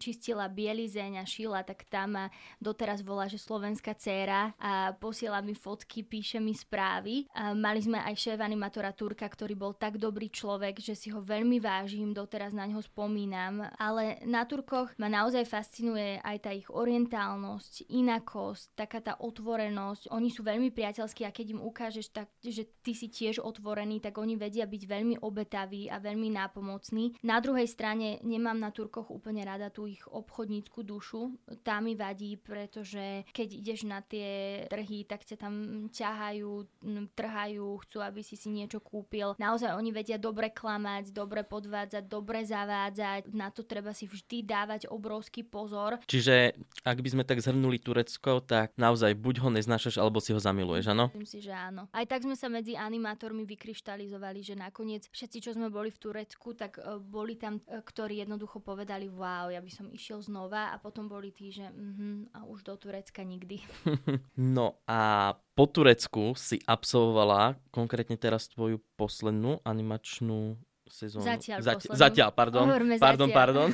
čistila 0.00 0.48
bielizeň 0.48 1.20
a 1.20 1.24
šila, 1.28 1.62
tak 1.62 1.84
tam 1.86 2.08
ma 2.08 2.24
doteraz 2.56 3.04
volá, 3.04 3.28
že 3.28 3.36
slovenská 3.36 3.92
dcéra 3.92 4.56
a 4.56 4.96
posiela 4.96 5.44
mi 5.44 5.52
fotky, 5.52 6.00
píše 6.08 6.40
mi 6.40 6.56
správy. 6.56 7.28
A 7.36 7.52
mali 7.52 7.84
sme 7.84 8.00
aj 8.00 8.16
šéf 8.16 8.40
animatora 8.40 8.96
Turka, 8.96 9.28
ktorý 9.28 9.52
bol 9.52 9.76
tak 9.76 10.00
dobrý 10.00 10.32
človek, 10.32 10.80
že 10.80 10.96
si 10.96 11.12
ho 11.12 11.20
veľmi 11.20 11.60
vážim, 11.60 12.16
doteraz 12.16 12.56
na 12.56 12.64
ňo 12.64 12.80
spomínam. 12.80 13.68
Ale 13.76 14.24
na 14.24 14.48
Turkoch 14.48 14.96
ma 14.96 15.12
naozaj 15.12 15.44
fascinuje 15.44 16.16
aj 16.24 16.36
tá 16.40 16.50
ich 16.56 16.72
orientálnosť, 16.72 17.92
iná 17.92 18.07
inakosť, 18.08 18.72
taká 18.72 19.04
tá 19.04 19.20
otvorenosť. 19.20 20.08
Oni 20.08 20.32
sú 20.32 20.40
veľmi 20.40 20.72
priateľskí 20.72 21.28
a 21.28 21.34
keď 21.34 21.52
im 21.52 21.60
ukážeš, 21.60 22.08
tak, 22.08 22.32
že 22.40 22.64
ty 22.80 22.96
si 22.96 23.12
tiež 23.12 23.44
otvorený, 23.44 24.00
tak 24.00 24.16
oni 24.16 24.40
vedia 24.40 24.64
byť 24.64 24.82
veľmi 24.88 25.20
obetaví 25.20 25.92
a 25.92 26.00
veľmi 26.00 26.32
nápomocní. 26.32 27.20
Na 27.20 27.36
druhej 27.44 27.68
strane 27.68 28.16
nemám 28.24 28.56
na 28.56 28.72
Turkoch 28.72 29.12
úplne 29.12 29.44
rada 29.44 29.68
tú 29.68 29.84
ich 29.84 30.00
obchodnícku 30.08 30.80
dušu. 30.80 31.36
Tá 31.60 31.84
mi 31.84 31.92
vadí, 31.92 32.40
pretože 32.40 33.28
keď 33.36 33.48
ideš 33.52 33.84
na 33.84 34.00
tie 34.00 34.64
trhy, 34.72 35.04
tak 35.04 35.28
ťa 35.28 35.36
tam 35.36 35.54
ťahajú, 35.92 36.64
trhajú, 37.12 37.68
chcú, 37.84 37.98
aby 38.00 38.24
si 38.24 38.40
si 38.40 38.48
niečo 38.48 38.80
kúpil. 38.80 39.36
Naozaj 39.36 39.76
oni 39.76 39.92
vedia 39.92 40.16
dobre 40.16 40.48
klamať, 40.48 41.12
dobre 41.12 41.44
podvádzať, 41.44 42.08
dobre 42.08 42.48
zavádzať. 42.48 43.36
Na 43.36 43.52
to 43.52 43.68
treba 43.68 43.92
si 43.92 44.08
vždy 44.08 44.48
dávať 44.48 44.88
obrovský 44.88 45.44
pozor. 45.44 46.00
Čiže 46.08 46.56
ak 46.86 46.98
by 47.04 47.08
sme 47.12 47.24
tak 47.28 47.42
zhrnuli 47.42 47.82
tú 47.82 47.90
Turecko, 47.98 48.38
tak 48.38 48.78
naozaj 48.78 49.18
buď 49.18 49.42
ho 49.42 49.50
neznášaš, 49.50 49.98
alebo 49.98 50.22
si 50.22 50.30
ho 50.30 50.38
zamiluješ, 50.38 50.94
áno? 50.94 51.10
Myslím 51.10 51.26
si, 51.26 51.38
že 51.42 51.50
áno. 51.50 51.90
Aj 51.90 52.06
tak 52.06 52.22
sme 52.22 52.38
sa 52.38 52.46
medzi 52.46 52.78
animátormi 52.78 53.42
vykryštalizovali, 53.42 54.38
že 54.38 54.54
nakoniec 54.54 55.10
všetci, 55.10 55.42
čo 55.42 55.50
sme 55.58 55.66
boli 55.66 55.90
v 55.90 55.98
Turecku, 55.98 56.54
tak 56.54 56.78
uh, 56.78 57.02
boli 57.02 57.34
tam, 57.34 57.58
uh, 57.66 57.82
ktorí 57.82 58.22
jednoducho 58.22 58.62
povedali, 58.62 59.10
wow, 59.10 59.50
ja 59.50 59.58
by 59.58 59.66
som 59.66 59.90
išiel 59.90 60.22
znova 60.22 60.70
a 60.70 60.78
potom 60.78 61.10
boli 61.10 61.34
tí, 61.34 61.50
že 61.50 61.66
uh-huh, 61.66 62.38
a 62.38 62.46
už 62.46 62.62
do 62.62 62.78
Turecka 62.78 63.26
nikdy. 63.26 63.66
no 64.54 64.78
a 64.86 65.34
po 65.58 65.66
Turecku 65.66 66.38
si 66.38 66.62
absolvovala 66.70 67.58
konkrétne 67.74 68.14
teraz 68.14 68.46
tvoju 68.46 68.78
poslednú 68.94 69.58
animačnú 69.66 70.54
sezónu. 70.86 71.26
Zatiaľ, 71.26 71.58
Zati- 71.66 71.90
zatiaľ 71.90 72.30
pardon. 72.30 72.70
pardon, 72.94 73.26
zatiaľ. 73.26 73.34
pardon. 73.34 73.68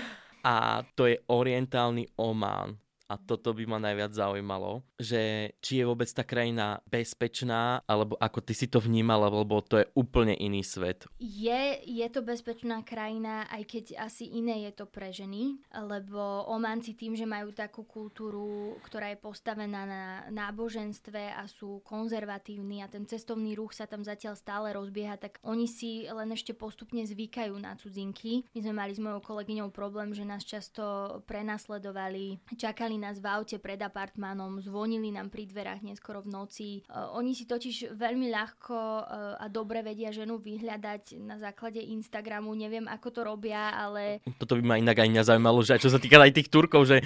a 0.56 0.80
to 0.96 1.12
je 1.12 1.20
orientálny 1.28 2.08
Oman 2.16 2.85
a 3.06 3.14
toto 3.14 3.54
by 3.54 3.64
ma 3.66 3.78
najviac 3.78 4.12
zaujímalo, 4.12 4.82
že 4.98 5.54
či 5.62 5.82
je 5.82 5.84
vôbec 5.86 6.10
tá 6.10 6.26
krajina 6.26 6.82
bezpečná, 6.90 7.82
alebo 7.86 8.18
ako 8.18 8.42
ty 8.42 8.52
si 8.52 8.66
to 8.66 8.82
vnímal, 8.82 9.22
lebo 9.30 9.62
to 9.62 9.82
je 9.82 9.86
úplne 9.94 10.34
iný 10.34 10.66
svet. 10.66 11.06
Je, 11.22 11.80
je 11.86 12.06
to 12.10 12.26
bezpečná 12.26 12.82
krajina, 12.82 13.46
aj 13.50 13.62
keď 13.66 13.84
asi 14.02 14.26
iné 14.34 14.66
je 14.66 14.82
to 14.82 14.86
pre 14.90 15.14
ženy, 15.14 15.62
lebo 15.70 16.46
Omanci 16.50 16.98
tým, 16.98 17.14
že 17.14 17.28
majú 17.28 17.54
takú 17.54 17.86
kultúru, 17.86 18.74
ktorá 18.82 19.14
je 19.14 19.22
postavená 19.22 19.82
na 19.86 20.04
náboženstve 20.30 21.38
a 21.38 21.46
sú 21.46 21.80
konzervatívni 21.86 22.82
a 22.82 22.90
ten 22.90 23.06
cestovný 23.06 23.54
ruch 23.54 23.78
sa 23.78 23.86
tam 23.86 24.02
zatiaľ 24.02 24.34
stále 24.34 24.74
rozbieha, 24.74 25.16
tak 25.16 25.38
oni 25.46 25.70
si 25.70 26.10
len 26.10 26.34
ešte 26.34 26.52
postupne 26.56 27.06
zvykajú 27.06 27.54
na 27.54 27.78
cudzinky. 27.78 28.42
My 28.52 28.60
sme 28.60 28.74
mali 28.74 28.92
s 28.96 29.00
mojou 29.02 29.22
kolegyňou 29.22 29.70
problém, 29.70 30.10
že 30.10 30.26
nás 30.26 30.42
často 30.42 31.18
prenasledovali, 31.28 32.42
čakali 32.58 32.95
čakali 32.96 33.12
nás 33.12 33.20
v 33.20 33.28
aute 33.28 33.56
pred 33.60 33.76
apartmánom, 33.76 34.56
zvonili 34.64 35.12
nám 35.12 35.28
pri 35.28 35.44
dverách 35.44 35.84
neskoro 35.84 36.24
v 36.24 36.32
noci. 36.32 36.68
Uh, 36.88 37.12
oni 37.12 37.36
si 37.36 37.44
totiž 37.44 37.92
veľmi 37.92 38.32
ľahko 38.32 38.72
uh, 38.72 39.36
a 39.36 39.44
dobre 39.52 39.84
vedia 39.84 40.08
ženu 40.08 40.40
vyhľadať 40.40 41.20
na 41.20 41.36
základe 41.36 41.76
Instagramu. 41.76 42.56
Neviem, 42.56 42.88
ako 42.88 43.08
to 43.12 43.20
robia, 43.20 43.76
ale... 43.76 44.24
Toto 44.40 44.56
by 44.56 44.62
ma 44.64 44.80
inak 44.80 44.96
aj 44.96 45.08
mňa 45.12 45.22
zaujímalo, 45.28 45.60
že 45.60 45.76
čo 45.76 45.92
sa 45.92 46.00
týka 46.00 46.16
aj 46.16 46.32
tých 46.32 46.48
Turkov, 46.48 46.88
že 46.88 47.04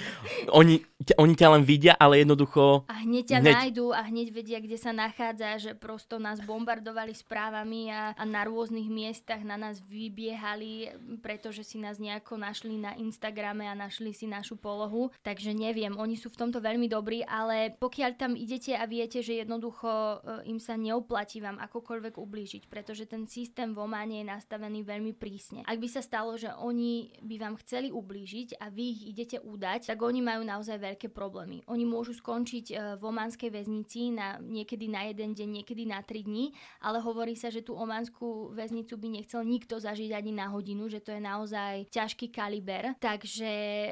oni, 0.55 0.79
oni 1.19 1.33
ťa 1.35 1.47
len 1.59 1.63
vidia, 1.67 1.93
ale 1.99 2.23
jednoducho... 2.23 2.87
A 2.87 3.03
hneď 3.03 3.35
ťa 3.35 3.39
hneď... 3.43 3.55
nájdú 3.59 3.91
a 3.91 4.01
hneď 4.07 4.27
vedia, 4.31 4.59
kde 4.63 4.77
sa 4.79 4.95
nachádza, 4.95 5.59
že 5.59 5.71
prosto 5.75 6.15
nás 6.21 6.39
bombardovali 6.39 7.11
správami 7.11 7.91
a, 7.91 8.15
a 8.15 8.23
na 8.23 8.47
rôznych 8.47 8.87
miestach 8.87 9.43
na 9.43 9.59
nás 9.59 9.83
vybiehali, 9.83 10.93
pretože 11.19 11.67
si 11.67 11.81
nás 11.81 11.99
nejako 11.99 12.39
našli 12.39 12.79
na 12.79 12.95
Instagrame 12.95 13.67
a 13.67 13.75
našli 13.75 14.15
si 14.15 14.29
našu 14.29 14.55
polohu. 14.55 15.09
Takže 15.25 15.51
neviem, 15.57 15.80
neviem, 15.81 15.97
oni 15.97 16.13
sú 16.13 16.29
v 16.29 16.37
tomto 16.37 16.61
veľmi 16.61 16.85
dobrí, 16.85 17.25
ale 17.25 17.73
pokiaľ 17.73 18.11
tam 18.13 18.37
idete 18.37 18.77
a 18.77 18.85
viete, 18.85 19.25
že 19.25 19.41
jednoducho 19.41 19.89
e, 19.89 20.15
im 20.53 20.61
sa 20.61 20.77
neoplatí 20.77 21.41
vám 21.41 21.57
akokoľvek 21.57 22.21
ublížiť, 22.21 22.63
pretože 22.69 23.09
ten 23.09 23.25
systém 23.25 23.73
v 23.73 23.81
Ománe 23.81 24.21
je 24.21 24.29
nastavený 24.29 24.85
veľmi 24.85 25.17
prísne. 25.17 25.65
Ak 25.65 25.81
by 25.81 25.89
sa 25.89 26.05
stalo, 26.05 26.37
že 26.37 26.53
oni 26.53 27.17
by 27.25 27.35
vám 27.41 27.55
chceli 27.65 27.89
ublížiť 27.89 28.61
a 28.61 28.69
vy 28.69 28.83
ich 28.93 29.01
idete 29.17 29.41
udať, 29.41 29.89
tak 29.89 29.99
oni 30.05 30.21
majú 30.21 30.45
naozaj 30.45 30.77
veľké 30.77 31.09
problémy. 31.09 31.65
Oni 31.65 31.83
môžu 31.89 32.13
skončiť 32.13 32.65
e, 32.69 32.73
v 33.01 33.03
ománskej 33.03 33.49
väznici 33.49 34.13
na, 34.13 34.37
niekedy 34.37 34.85
na 34.85 35.09
jeden 35.09 35.33
deň, 35.33 35.49
niekedy 35.65 35.89
na 35.89 36.05
tri 36.05 36.21
dní, 36.21 36.53
ale 36.85 37.01
hovorí 37.01 37.33
sa, 37.33 37.49
že 37.49 37.65
tú 37.65 37.73
ománskú 37.73 38.53
väznicu 38.53 39.01
by 39.01 39.07
nechcel 39.17 39.41
nikto 39.41 39.81
zažiť 39.81 40.13
ani 40.13 40.31
na 40.37 40.45
hodinu, 40.53 40.85
že 40.85 41.01
to 41.01 41.09
je 41.09 41.21
naozaj 41.23 41.89
ťažký 41.89 42.29
kaliber. 42.29 42.93
Takže 43.01 43.51
e, 43.51 43.91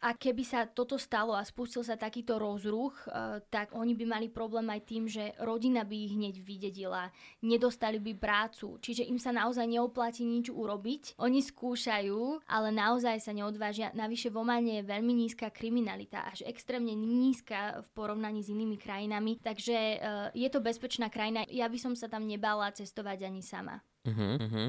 a 0.00 0.10
keby 0.16 0.42
sa 0.48 0.64
toto 0.64 0.96
stalo 0.96 1.09
a 1.10 1.42
spustil 1.42 1.82
sa 1.82 1.98
takýto 1.98 2.38
rozruch, 2.38 2.94
e, 3.04 3.42
tak 3.50 3.74
oni 3.74 3.98
by 3.98 4.04
mali 4.06 4.26
problém 4.30 4.70
aj 4.70 4.80
tým, 4.86 5.04
že 5.10 5.34
rodina 5.42 5.82
by 5.82 5.96
ich 5.96 6.14
hneď 6.14 6.34
vydedila, 6.38 7.10
nedostali 7.42 7.98
by 7.98 8.14
prácu, 8.14 8.78
čiže 8.78 9.04
im 9.10 9.18
sa 9.18 9.34
naozaj 9.34 9.66
neoplatí 9.66 10.22
nič 10.22 10.54
urobiť. 10.54 11.18
Oni 11.18 11.42
skúšajú, 11.42 12.46
ale 12.46 12.68
naozaj 12.70 13.18
sa 13.18 13.34
neodvážia. 13.34 13.90
Navyše 13.92 14.30
v 14.30 14.38
Omane 14.38 14.72
je 14.80 14.88
veľmi 14.88 15.12
nízka 15.26 15.50
kriminalita, 15.50 16.30
až 16.30 16.46
extrémne 16.46 16.94
nízka 16.94 17.82
v 17.82 17.88
porovnaní 17.92 18.46
s 18.46 18.52
inými 18.54 18.78
krajinami, 18.78 19.42
takže 19.42 19.76
e, 19.76 19.96
je 20.38 20.48
to 20.48 20.62
bezpečná 20.62 21.10
krajina. 21.10 21.42
Ja 21.50 21.66
by 21.66 21.78
som 21.82 21.92
sa 21.98 22.06
tam 22.06 22.30
nebala 22.30 22.70
cestovať 22.70 23.26
ani 23.26 23.42
sama. 23.42 23.82
Uh-huh, 24.00 24.40
uh-huh. 24.40 24.68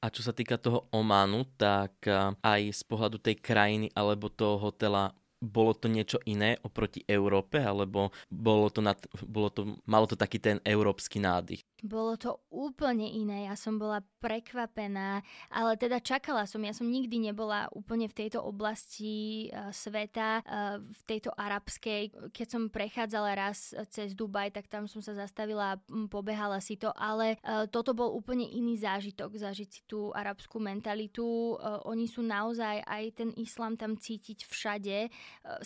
A 0.00 0.08
čo 0.08 0.24
sa 0.24 0.32
týka 0.32 0.56
toho 0.56 0.88
Ománu, 0.90 1.44
tak 1.60 2.08
e, 2.08 2.16
aj 2.40 2.60
z 2.72 2.82
pohľadu 2.88 3.20
tej 3.20 3.36
krajiny 3.36 3.92
alebo 3.92 4.32
toho 4.32 4.56
hotela 4.56 5.12
bolo 5.42 5.74
to 5.74 5.90
niečo 5.90 6.22
iné 6.22 6.54
oproti 6.62 7.02
Európe, 7.10 7.58
alebo 7.58 8.14
bolo 8.30 8.70
to, 8.70 8.78
nad, 8.78 9.02
bolo 9.26 9.50
to, 9.50 9.60
malo 9.90 10.06
to 10.06 10.14
taký 10.14 10.38
ten 10.38 10.62
európsky 10.62 11.18
nádych? 11.18 11.66
Bolo 11.82 12.14
to 12.14 12.38
úplne 12.46 13.10
iné, 13.10 13.50
ja 13.50 13.58
som 13.58 13.74
bola 13.74 14.06
prekvapená, 14.22 15.18
ale 15.50 15.74
teda 15.74 15.98
čakala 15.98 16.46
som, 16.46 16.62
ja 16.62 16.70
som 16.70 16.86
nikdy 16.86 17.18
nebola 17.18 17.66
úplne 17.74 18.06
v 18.06 18.14
tejto 18.22 18.38
oblasti 18.38 19.50
uh, 19.50 19.74
sveta, 19.74 20.46
uh, 20.46 20.78
v 20.78 21.02
tejto 21.10 21.34
arabskej. 21.34 22.30
Keď 22.30 22.46
som 22.46 22.70
prechádzala 22.70 23.34
raz 23.34 23.74
cez 23.90 24.14
Dubaj, 24.14 24.54
tak 24.54 24.70
tam 24.70 24.86
som 24.86 25.02
sa 25.02 25.10
zastavila 25.18 25.74
a 25.74 25.80
pobehala 26.06 26.62
si 26.62 26.78
to, 26.78 26.94
ale 26.94 27.34
uh, 27.42 27.66
toto 27.66 27.98
bol 27.98 28.14
úplne 28.14 28.46
iný 28.46 28.78
zážitok, 28.78 29.34
zažiť 29.42 29.68
si 29.68 29.82
tú 29.82 30.14
arabskú 30.14 30.62
mentalitu. 30.62 31.58
Oni 31.82 32.06
sú 32.06 32.22
naozaj, 32.22 32.86
aj 32.86 33.04
ten 33.18 33.30
islám 33.34 33.74
tam 33.74 33.98
cítiť 33.98 34.46
všade. 34.46 35.10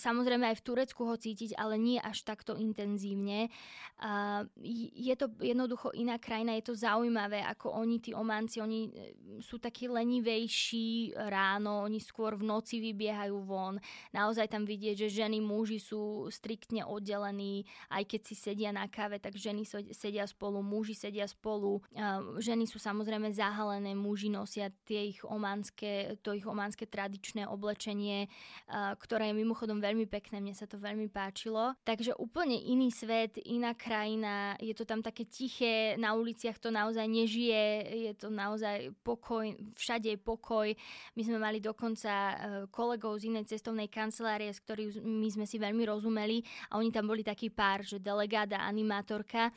Samozrejme 0.01 0.49
aj 0.49 0.57
v 0.63 0.65
Turecku 0.65 1.03
ho 1.05 1.17
cítiť, 1.19 1.59
ale 1.61 1.77
nie 1.77 1.99
až 2.01 2.25
takto 2.25 2.57
intenzívne. 2.57 3.53
Je 4.65 5.15
to 5.19 5.27
jednoducho 5.43 5.93
iné 5.93 6.06
iná 6.07 6.23
krajina, 6.23 6.55
je 6.55 6.71
to 6.71 6.79
zaujímavé, 6.79 7.43
ako 7.43 7.75
oni, 7.83 7.99
tí 7.99 8.15
Ománci, 8.15 8.63
oni 8.63 8.81
e, 8.87 8.91
sú 9.43 9.59
takí 9.59 9.91
lenivejší 9.91 11.19
ráno, 11.27 11.83
oni 11.83 11.99
skôr 11.99 12.39
v 12.39 12.47
noci 12.47 12.79
vybiehajú 12.79 13.43
von. 13.43 13.83
Naozaj 14.15 14.47
tam 14.47 14.63
vidieť, 14.63 15.03
že 15.03 15.27
ženy, 15.27 15.43
muži 15.43 15.83
sú 15.83 16.31
striktne 16.31 16.87
oddelení, 16.87 17.67
aj 17.91 18.07
keď 18.07 18.21
si 18.23 18.35
sedia 18.39 18.71
na 18.71 18.87
káve, 18.87 19.19
tak 19.19 19.35
ženy 19.35 19.67
sedia 19.91 20.23
spolu, 20.31 20.63
muži 20.63 20.95
sedia 20.95 21.27
spolu. 21.27 21.83
Ženy 22.39 22.71
sú 22.71 22.79
samozrejme 22.79 23.35
zahalené, 23.35 23.99
muži 23.99 24.31
nosia 24.31 24.71
tie 24.87 25.11
ich 25.11 25.27
ománske, 25.27 26.23
to 26.23 26.31
ich 26.31 26.47
ománske 26.47 26.87
tradičné 26.87 27.51
oblečenie, 27.51 28.31
ktoré 29.03 29.35
je 29.35 29.41
mimochodom 29.43 29.83
veľmi 29.83 30.07
pekné, 30.07 30.39
mne 30.39 30.55
sa 30.55 30.71
to 30.71 30.79
veľmi 30.79 31.11
páčilo. 31.11 31.75
Takže 31.83 32.15
úplne 32.21 32.55
iný 32.55 32.95
svet, 32.95 33.43
iná 33.43 33.75
krajina, 33.75 34.55
je 34.63 34.77
to 34.77 34.87
tam 34.87 35.03
také 35.03 35.27
tiché, 35.27 35.96
na 35.97 36.15
uliciach 36.15 36.61
to 36.61 36.71
naozaj 36.71 37.09
nežije, 37.09 37.62
je 38.09 38.12
to 38.15 38.29
naozaj 38.29 38.93
pokoj, 39.03 39.49
všade 39.76 40.15
je 40.15 40.19
pokoj. 40.21 40.69
My 41.17 41.23
sme 41.25 41.38
mali 41.41 41.59
dokonca 41.59 42.12
e, 42.12 42.35
kolegov 42.71 43.21
z 43.21 43.33
inej 43.33 43.50
cestovnej 43.50 43.88
kancelárie, 43.88 44.53
s 44.53 44.62
ktorými 44.62 45.29
sme 45.33 45.45
si 45.49 45.57
veľmi 45.57 45.83
rozumeli 45.88 46.45
a 46.71 46.79
oni 46.79 46.93
tam 46.93 47.09
boli 47.09 47.25
taký 47.25 47.50
pár, 47.50 47.83
že 47.83 47.99
delegáda, 47.99 48.62
animátorka 48.62 49.50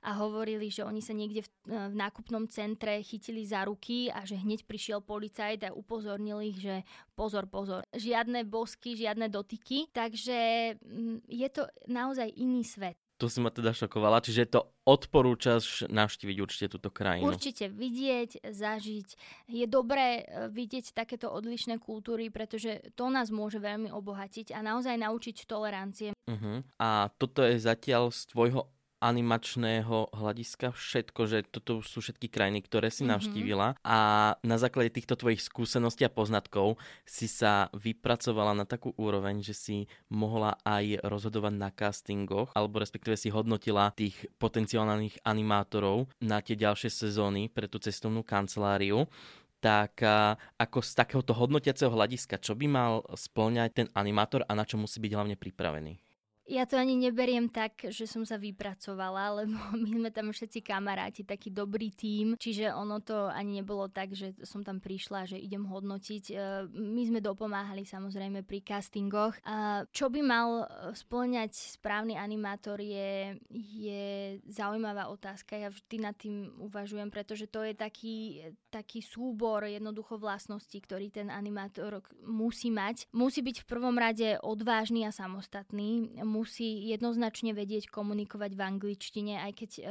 a 0.00 0.16
hovorili, 0.16 0.72
že 0.72 0.80
oni 0.80 1.04
sa 1.04 1.12
niekde 1.12 1.44
v, 1.44 1.50
e, 1.68 1.76
v 1.92 1.94
nákupnom 1.94 2.48
centre 2.48 3.04
chytili 3.04 3.44
za 3.44 3.68
ruky 3.68 4.08
a 4.08 4.24
že 4.24 4.40
hneď 4.40 4.64
prišiel 4.64 5.04
policajt 5.04 5.68
a 5.68 5.76
upozornil 5.76 6.40
ich, 6.40 6.56
že 6.56 6.86
pozor, 7.12 7.44
pozor, 7.52 7.84
žiadne 7.92 8.48
bosky, 8.48 8.96
žiadne 8.96 9.28
dotyky, 9.28 9.92
takže 9.92 10.38
mm, 10.80 11.28
je 11.28 11.48
to 11.52 11.68
naozaj 11.84 12.32
iný 12.32 12.64
svet. 12.64 12.96
To 13.20 13.28
si 13.28 13.44
ma 13.44 13.52
teda 13.52 13.76
šokovala, 13.76 14.24
čiže 14.24 14.48
to 14.48 14.60
odporúčaš 14.88 15.84
navštíviť 15.92 16.36
určite 16.40 16.66
túto 16.72 16.88
krajinu. 16.88 17.28
Určite 17.28 17.68
vidieť, 17.68 18.48
zažiť. 18.48 19.08
Je 19.52 19.66
dobré 19.68 20.24
e, 20.24 20.48
vidieť 20.48 20.96
takéto 20.96 21.28
odlišné 21.28 21.76
kultúry, 21.76 22.32
pretože 22.32 22.80
to 22.96 23.12
nás 23.12 23.28
môže 23.28 23.60
veľmi 23.60 23.92
obohatiť 23.92 24.56
a 24.56 24.64
naozaj 24.64 24.96
naučiť 24.96 25.44
tolerancie. 25.44 26.16
Uh-huh. 26.24 26.64
A 26.80 27.12
toto 27.20 27.44
je 27.44 27.60
zatiaľ 27.60 28.08
z 28.08 28.24
tvojho 28.32 28.72
animačného 29.00 30.12
hľadiska 30.12 30.76
všetko, 30.76 31.20
že 31.24 31.38
toto 31.48 31.80
sú 31.80 32.04
všetky 32.04 32.28
krajiny, 32.28 32.60
ktoré 32.60 32.92
si 32.92 33.02
mm-hmm. 33.02 33.12
navštívila 33.16 33.68
a 33.80 33.98
na 34.44 34.56
základe 34.60 34.92
týchto 34.92 35.16
tvojich 35.16 35.40
skúseností 35.40 36.04
a 36.04 36.12
poznatkov 36.12 36.76
si 37.08 37.26
sa 37.26 37.72
vypracovala 37.72 38.52
na 38.52 38.68
takú 38.68 38.92
úroveň, 39.00 39.40
že 39.40 39.56
si 39.56 39.76
mohla 40.12 40.60
aj 40.68 41.00
rozhodovať 41.00 41.54
na 41.56 41.72
castingoch, 41.72 42.52
alebo 42.52 42.78
respektíve 42.78 43.16
si 43.16 43.32
hodnotila 43.32 43.96
tých 43.96 44.28
potenciálnych 44.36 45.24
animátorov 45.24 46.12
na 46.20 46.44
tie 46.44 46.54
ďalšie 46.54 46.92
sezóny 46.92 47.48
pre 47.48 47.66
tú 47.66 47.80
cestovnú 47.80 48.20
kanceláriu 48.20 49.08
tak 49.60 50.00
ako 50.56 50.80
z 50.80 50.90
takéhoto 50.96 51.36
hodnotiaceho 51.36 51.92
hľadiska, 51.92 52.40
čo 52.40 52.56
by 52.56 52.64
mal 52.64 53.04
splňať 53.12 53.70
ten 53.76 53.88
animátor 53.92 54.40
a 54.48 54.56
na 54.56 54.64
čo 54.64 54.80
musí 54.80 54.98
byť 55.04 55.12
hlavne 55.12 55.36
pripravený? 55.36 56.09
Ja 56.50 56.66
to 56.66 56.74
ani 56.74 56.98
neberiem 56.98 57.46
tak, 57.46 57.94
že 57.94 58.10
som 58.10 58.26
sa 58.26 58.34
vypracovala, 58.34 59.46
lebo 59.46 59.54
my 59.86 59.90
sme 60.02 60.10
tam 60.10 60.34
všetci 60.34 60.66
kamaráti, 60.66 61.22
taký 61.22 61.54
dobrý 61.54 61.94
tím, 61.94 62.34
čiže 62.34 62.74
ono 62.74 62.98
to 62.98 63.30
ani 63.30 63.62
nebolo 63.62 63.86
tak, 63.86 64.10
že 64.18 64.34
som 64.42 64.66
tam 64.66 64.82
prišla, 64.82 65.30
že 65.30 65.38
idem 65.38 65.62
hodnotiť. 65.62 66.24
E, 66.26 66.34
my 66.66 67.02
sme 67.06 67.22
dopomáhali 67.22 67.86
samozrejme 67.86 68.42
pri 68.42 68.66
castingoch. 68.66 69.38
Čo 69.94 70.10
by 70.10 70.20
mal 70.26 70.48
e, 70.60 70.90
splňať 70.98 71.78
správny 71.78 72.18
animátor 72.18 72.82
je, 72.82 73.38
je 73.54 74.04
zaujímavá 74.50 75.06
otázka. 75.06 75.54
Ja 75.54 75.70
vždy 75.70 75.96
nad 76.02 76.18
tým 76.18 76.50
uvažujem, 76.58 77.14
pretože 77.14 77.46
to 77.46 77.62
je 77.62 77.78
taký, 77.78 78.42
taký 78.74 79.06
súbor 79.06 79.70
jednoducho 79.70 80.18
vlastností, 80.18 80.82
ktorý 80.82 81.14
ten 81.14 81.30
animátor 81.30 82.02
musí 82.26 82.74
mať. 82.74 83.06
Musí 83.14 83.38
byť 83.38 83.62
v 83.62 83.68
prvom 83.70 83.94
rade 83.94 84.34
odvážny 84.42 85.06
a 85.06 85.14
samostatný 85.14 86.18
musí 86.24 86.39
jednoznačne 86.94 87.52
vedieť 87.52 87.90
komunikovať 87.90 88.52
v 88.56 88.62
angličtine, 88.62 89.34
aj 89.42 89.52
keď 89.52 89.70
e, 89.78 89.82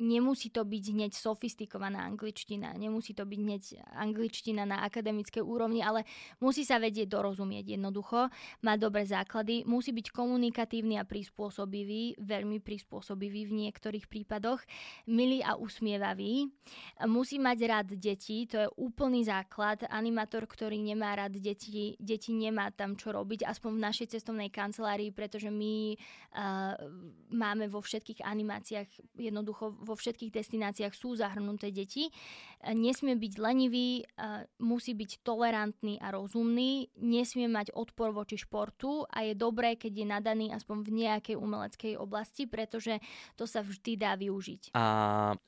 nemusí 0.00 0.48
to 0.48 0.64
byť 0.64 0.84
hneď 0.96 1.12
sofistikovaná 1.12 2.08
angličtina, 2.08 2.72
nemusí 2.74 3.12
to 3.12 3.28
byť 3.28 3.38
hneď 3.38 3.62
angličtina 4.00 4.64
na 4.64 4.82
akademickej 4.88 5.44
úrovni, 5.44 5.84
ale 5.84 6.08
musí 6.40 6.64
sa 6.64 6.80
vedieť 6.80 7.12
dorozumieť 7.12 7.76
jednoducho, 7.76 8.32
má 8.64 8.74
dobré 8.80 9.04
základy, 9.04 9.68
musí 9.68 9.92
byť 9.92 10.08
komunikatívny 10.10 10.96
a 10.96 11.04
prispôsobivý, 11.04 12.16
veľmi 12.18 12.58
prispôsobivý 12.64 13.46
v 13.46 13.56
niektorých 13.68 14.08
prípadoch, 14.08 14.64
milý 15.06 15.44
a 15.44 15.60
usmievavý, 15.60 16.48
musí 17.04 17.36
mať 17.36 17.58
rád 17.68 17.88
deti, 18.00 18.48
to 18.48 18.56
je 18.56 18.68
úplný 18.80 19.28
základ, 19.28 19.84
animátor, 19.92 20.48
ktorý 20.48 20.80
nemá 20.80 21.12
rád 21.12 21.36
deti, 21.36 22.00
deti 22.00 22.32
nemá 22.32 22.72
tam 22.72 22.96
čo 22.96 23.12
robiť, 23.12 23.44
aspoň 23.44 23.70
v 23.76 23.84
našej 23.84 24.06
cestovnej 24.16 24.48
kancelárii, 24.48 25.12
pretože 25.12 25.52
my 25.52 25.69
uh, 26.34 26.74
máme 27.30 27.66
vo 27.70 27.80
všetkých 27.80 28.22
animáciách 28.22 28.88
jednoducho 29.18 29.70
vo 29.80 29.94
všetkých 29.94 30.32
destináciách 30.34 30.94
sú 30.94 31.16
zahrnuté 31.16 31.70
deti. 31.70 32.08
E, 32.08 32.12
nesmie 32.76 33.16
byť 33.16 33.32
lenivý, 33.40 34.02
e, 34.02 34.04
musí 34.60 34.92
byť 34.92 35.24
tolerantný 35.24 36.00
a 36.00 36.12
rozumný, 36.12 36.90
nesmie 37.00 37.46
mať 37.48 37.72
odpor 37.74 38.12
voči 38.12 38.36
športu 38.36 39.04
a 39.08 39.24
je 39.24 39.34
dobré, 39.36 39.76
keď 39.76 39.92
je 39.92 40.06
nadaný 40.06 40.46
aspoň 40.52 40.76
v 40.84 40.90
nejakej 41.04 41.36
umeleckej 41.38 41.92
oblasti, 41.96 42.44
pretože 42.44 42.98
to 43.36 43.48
sa 43.48 43.64
vždy 43.64 43.96
dá 43.96 44.16
využiť. 44.16 44.76
A 44.76 44.84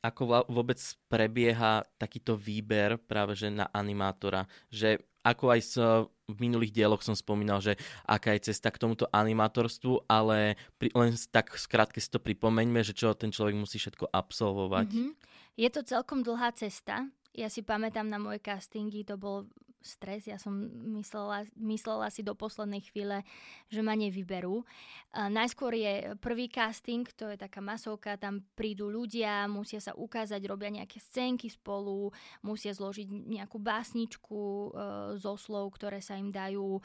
ako 0.01 0.49
vôbec 0.49 0.79
prebieha 1.09 1.85
takýto 1.97 2.39
výber 2.39 2.97
práve 2.97 3.35
že 3.37 3.49
na 3.49 3.69
animátora, 3.73 4.45
že 4.69 5.01
ako 5.23 5.45
aj 5.55 5.61
s, 5.63 5.75
v 6.29 6.39
minulých 6.39 6.75
dieloch 6.75 7.03
som 7.03 7.15
spomínal, 7.15 7.63
že 7.63 7.79
aká 8.07 8.35
je 8.35 8.53
cesta 8.53 8.71
k 8.71 8.81
tomuto 8.83 9.07
animátorstvu, 9.11 10.07
ale 10.11 10.59
pri, 10.79 10.91
len 10.95 11.15
tak 11.31 11.55
skrátke 11.55 12.03
si 12.03 12.11
to 12.11 12.19
pripomeňme, 12.19 12.83
že 12.83 12.95
čo 12.95 13.15
ten 13.15 13.31
človek 13.31 13.55
musí 13.55 13.79
všetko 13.79 14.11
absolvovať. 14.11 14.89
Mm-hmm. 14.91 15.11
Je 15.61 15.69
to 15.69 15.81
celkom 15.85 16.25
dlhá 16.25 16.51
cesta. 16.57 17.07
Ja 17.33 17.49
si 17.49 17.65
pamätám 17.65 18.09
na 18.09 18.21
moje 18.21 18.45
castingy, 18.45 19.05
to 19.05 19.17
bol 19.17 19.49
stres. 19.85 20.31
Ja 20.31 20.39
som 20.39 20.55
myslela, 20.97 21.47
myslela 21.59 22.09
si 22.09 22.23
do 22.23 22.33
poslednej 22.33 22.83
chvíle, 22.83 23.27
že 23.69 23.83
ma 23.85 23.99
nevyberú. 23.99 24.65
najskôr 25.13 25.75
je 25.77 26.17
prvý 26.19 26.49
casting, 26.49 27.05
to 27.13 27.29
je 27.29 27.37
taká 27.37 27.61
masovka, 27.61 28.17
tam 28.17 28.47
prídu 28.55 28.89
ľudia, 28.89 29.51
musia 29.51 29.83
sa 29.83 29.93
ukázať, 29.93 30.41
robia 30.47 30.71
nejaké 30.73 31.03
scénky 31.03 31.51
spolu, 31.51 32.15
musia 32.47 32.73
zložiť 32.73 33.09
nejakú 33.09 33.59
básničku 33.59 34.39
e, 34.39 34.69
zo 35.19 35.35
slov, 35.37 35.75
ktoré 35.77 36.01
sa 36.01 36.17
im 36.17 36.31
dajú, 36.31 36.79
e, 36.79 36.83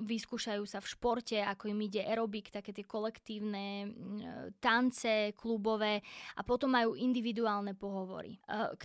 vyskúšajú 0.00 0.64
sa 0.66 0.78
v 0.80 0.90
športe, 0.90 1.38
ako 1.38 1.70
im 1.70 1.80
ide 1.84 2.02
aerobik, 2.02 2.50
také 2.50 2.74
tie 2.74 2.86
kolektívne 2.86 3.66
e, 3.84 3.88
tance 4.58 5.36
klubové 5.36 6.02
a 6.36 6.40
potom 6.42 6.72
majú 6.72 6.96
individuálne 6.96 7.74
pohovory. 7.74 8.38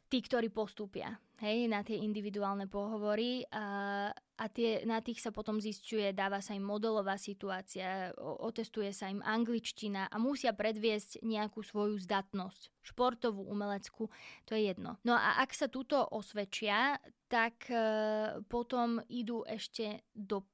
Tí, 0.10 0.20
ktorí 0.22 0.50
postúpia 0.50 1.16
hej, 1.44 1.68
na 1.68 1.84
tie 1.84 2.00
individuálne 2.00 2.70
pohovory 2.70 3.44
a, 3.52 4.10
a 4.14 4.46
tie, 4.52 4.84
na 4.88 5.04
tých 5.04 5.20
sa 5.20 5.36
potom 5.36 5.60
zistuje, 5.60 6.16
dáva 6.16 6.40
sa 6.40 6.56
im 6.56 6.64
modelová 6.64 7.20
situácia, 7.20 8.16
otestuje 8.20 8.92
sa 8.96 9.12
im 9.12 9.20
angličtina 9.20 10.08
a 10.08 10.16
musia 10.16 10.56
predviesť 10.56 11.24
nejakú 11.26 11.60
svoju 11.66 12.00
zdatnosť, 12.00 12.72
športovú, 12.86 13.44
umeleckú, 13.48 14.08
to 14.48 14.56
je 14.56 14.72
jedno. 14.72 14.96
No 15.04 15.16
a 15.18 15.44
ak 15.44 15.52
sa 15.52 15.68
túto 15.68 16.00
osvedčia, 16.00 17.00
tak 17.26 17.68
e, 17.68 17.78
potom 18.46 19.02
idú 19.10 19.42
ešte 19.50 20.06
do 20.14 20.46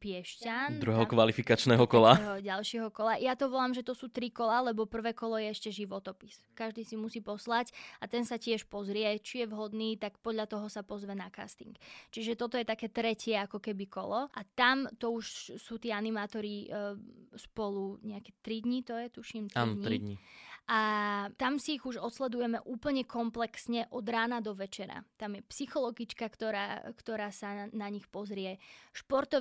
Piešťan. 0.00 0.80
Druhého 0.80 1.04
tam, 1.04 1.12
kvalifikačného 1.12 1.84
kola. 1.84 2.40
Ďalšieho 2.40 2.88
kola. 2.88 3.20
Ja 3.20 3.36
to 3.36 3.52
volám, 3.52 3.76
že 3.76 3.84
to 3.84 3.92
sú 3.92 4.08
tri 4.08 4.32
kola, 4.32 4.64
lebo 4.64 4.88
prvé 4.88 5.12
kolo 5.12 5.36
je 5.36 5.52
ešte 5.52 5.68
životopis. 5.68 6.40
Každý 6.56 6.80
si 6.80 6.96
musí 6.96 7.20
poslať 7.20 7.68
a 8.00 8.08
ten 8.08 8.24
sa 8.24 8.40
tiež 8.40 8.64
pozrie, 8.72 9.20
či 9.20 9.44
je 9.44 9.46
vhodný, 9.52 10.00
tak 10.00 10.16
podľa 10.24 10.48
toho 10.48 10.72
sa 10.72 10.80
pozve 10.80 11.12
na 11.12 11.28
casting. 11.28 11.76
Čiže 12.08 12.40
toto 12.40 12.56
je 12.56 12.64
také 12.64 12.88
tretie 12.88 13.36
ako 13.36 13.60
keby 13.60 13.84
kolo 13.92 14.32
a 14.32 14.40
tam 14.56 14.88
to 14.96 15.12
už 15.12 15.60
sú 15.60 15.76
tí 15.76 15.92
animátori 15.92 16.64
e, 16.64 16.96
spolu 17.36 18.00
nejaké 18.00 18.40
tri 18.40 18.64
dní, 18.64 18.80
to 18.80 18.96
je 18.96 19.12
tuším 19.12 19.52
3 19.52 19.60
Am, 19.60 19.76
dní. 19.76 19.84
3 19.84 19.98
dní 20.00 20.16
a 20.70 20.80
tam 21.34 21.58
si 21.58 21.74
ich 21.74 21.82
už 21.82 21.98
odsledujeme 21.98 22.62
úplne 22.62 23.02
komplexne 23.02 23.90
od 23.90 24.06
rána 24.06 24.38
do 24.38 24.54
večera. 24.54 25.02
Tam 25.18 25.34
je 25.34 25.42
psychologička, 25.50 26.22
ktorá, 26.30 26.94
ktorá 26.94 27.34
sa 27.34 27.50
na, 27.50 27.64
na 27.74 27.88
nich 27.90 28.06
pozrie, 28.06 28.62